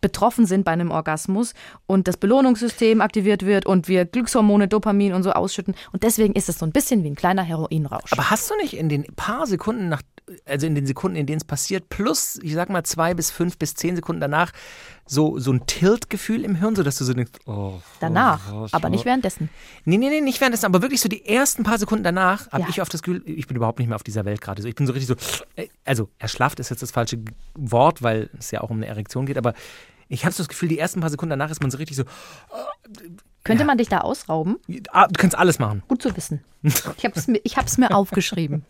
[0.00, 1.54] betroffen sind bei einem Orgasmus
[1.86, 5.74] und das Belohnungssystem aktiviert wird und wir Glückshormone, Dopamin und so ausschütten.
[5.92, 8.12] Und deswegen ist es so ein bisschen wie ein kleiner Heroinrausch.
[8.12, 10.02] Aber hast du nicht in den paar Sekunden nach,
[10.44, 13.58] also in den Sekunden, in denen es passiert, plus, ich sag mal, zwei bis fünf
[13.58, 14.52] bis zehn Sekunden danach,
[15.08, 19.04] so, so ein Tilt-Gefühl im Hirn, sodass du so denkst, oh, Danach, oh, aber nicht
[19.04, 19.48] währenddessen.
[19.84, 22.68] Nee, nee, nee, nicht währenddessen, aber wirklich so die ersten paar Sekunden danach habe Ja.
[22.68, 24.60] ich oft das Gefühl, ich bin überhaupt nicht mehr auf dieser Welt gerade.
[24.62, 25.14] So, ich bin so richtig so,
[25.56, 27.18] äh, also erschlafft ist jetzt das falsche
[27.54, 29.54] Wort, weil es ja auch um eine Erektion geht, aber
[30.08, 32.04] ich habe so das Gefühl, die ersten paar Sekunden danach ist man so richtig so,
[33.44, 33.66] Könnte Ja.
[33.66, 34.56] man dich da ausrauben?
[34.92, 35.82] ah, du kannst alles machen.
[35.88, 36.44] Gut zu wissen.
[36.62, 38.64] Ich habe es mir, ich hab's mir aufgeschrieben.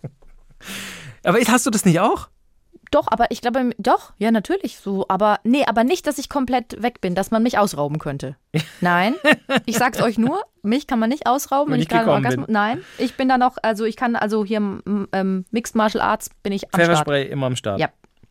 [1.25, 2.29] Aber hast du das nicht auch?
[2.91, 5.05] Doch, aber ich glaube, doch, ja, natürlich so.
[5.09, 8.37] Aber nee, aber nicht, dass ich komplett weg bin, dass man mich ausrauben könnte.
[8.81, 9.15] Nein,
[9.67, 12.47] ich sag's euch nur, mich kann man nicht ausrauben, Wenn wenn ich gerade Orgasmus.
[12.47, 12.53] bin.
[12.53, 14.59] Nein, ich bin da noch, also ich kann, also hier
[15.13, 16.83] ähm, Mixed Martial Arts bin ich am Start.
[16.87, 17.79] Pfefferspray immer am Start.
[17.79, 17.91] Ja.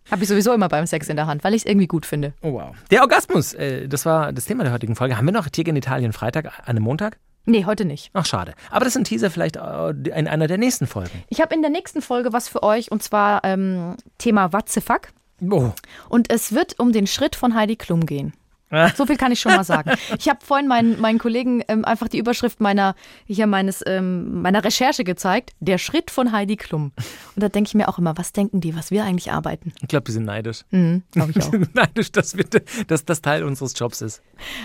[0.09, 2.33] Habe ich sowieso immer beim Sex in der Hand, weil ich es irgendwie gut finde.
[2.41, 2.75] Oh wow.
[2.91, 5.17] Der Orgasmus, äh, das war das Thema der heutigen Folge.
[5.17, 7.17] Haben wir noch Tiergenitalien Freitag an einem Montag?
[7.49, 8.11] Nee, heute nicht.
[8.13, 8.53] Ach, schade.
[8.69, 11.23] Aber das ist ein Teaser vielleicht äh, in einer der nächsten Folgen.
[11.29, 14.81] Ich habe in der nächsten Folge was für euch und zwar ähm, Thema What the
[14.81, 15.13] fuck.
[15.49, 15.71] Oh.
[16.09, 18.33] Und es wird um den Schritt von Heidi Klum gehen.
[18.95, 19.91] So viel kann ich schon mal sagen.
[20.19, 22.95] Ich habe vorhin meinen, meinen Kollegen ähm, einfach die Überschrift meiner,
[23.25, 25.51] hier meines, ähm, meiner Recherche gezeigt.
[25.59, 26.91] Der Schritt von Heidi Klum.
[27.35, 29.73] Und da denke ich mir auch immer, was denken die, was wir eigentlich arbeiten?
[29.81, 30.63] Ich glaube, die sind neidisch.
[30.71, 31.51] Mhm, Glaube ich auch.
[31.51, 32.45] Die sind neidisch, dass, wir,
[32.87, 34.21] dass das Teil unseres Jobs ist.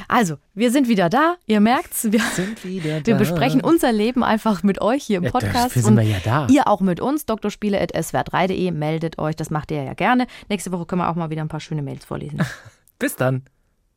[0.09, 1.37] Also, wir sind wieder da.
[1.47, 2.11] Ihr merkt's.
[2.11, 5.55] Wir, Sind wieder wir besprechen unser Leben einfach mit euch hier im Ja, Podcast.
[5.55, 6.47] dafür sind wir ja da.
[6.51, 7.25] Ihr auch mit uns.
[7.27, 8.71] Drspiele.swr3.de.
[8.73, 9.37] Meldet euch.
[9.37, 10.27] Das macht ihr ja gerne.
[10.49, 12.41] Nächste Woche können wir auch mal wieder ein paar schöne Mails vorlesen.
[12.99, 13.45] Bis dann.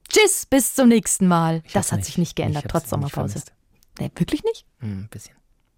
[0.09, 1.61] Tschüss, bis zum nächsten Mal.
[1.65, 3.39] Ich das hat nicht- sich nicht geändert, trotz nicht Sommerpause.
[3.39, 3.53] vermisst.
[3.99, 4.65] Nee, wirklich nicht?
[4.79, 5.35] Hm, ein bisschen.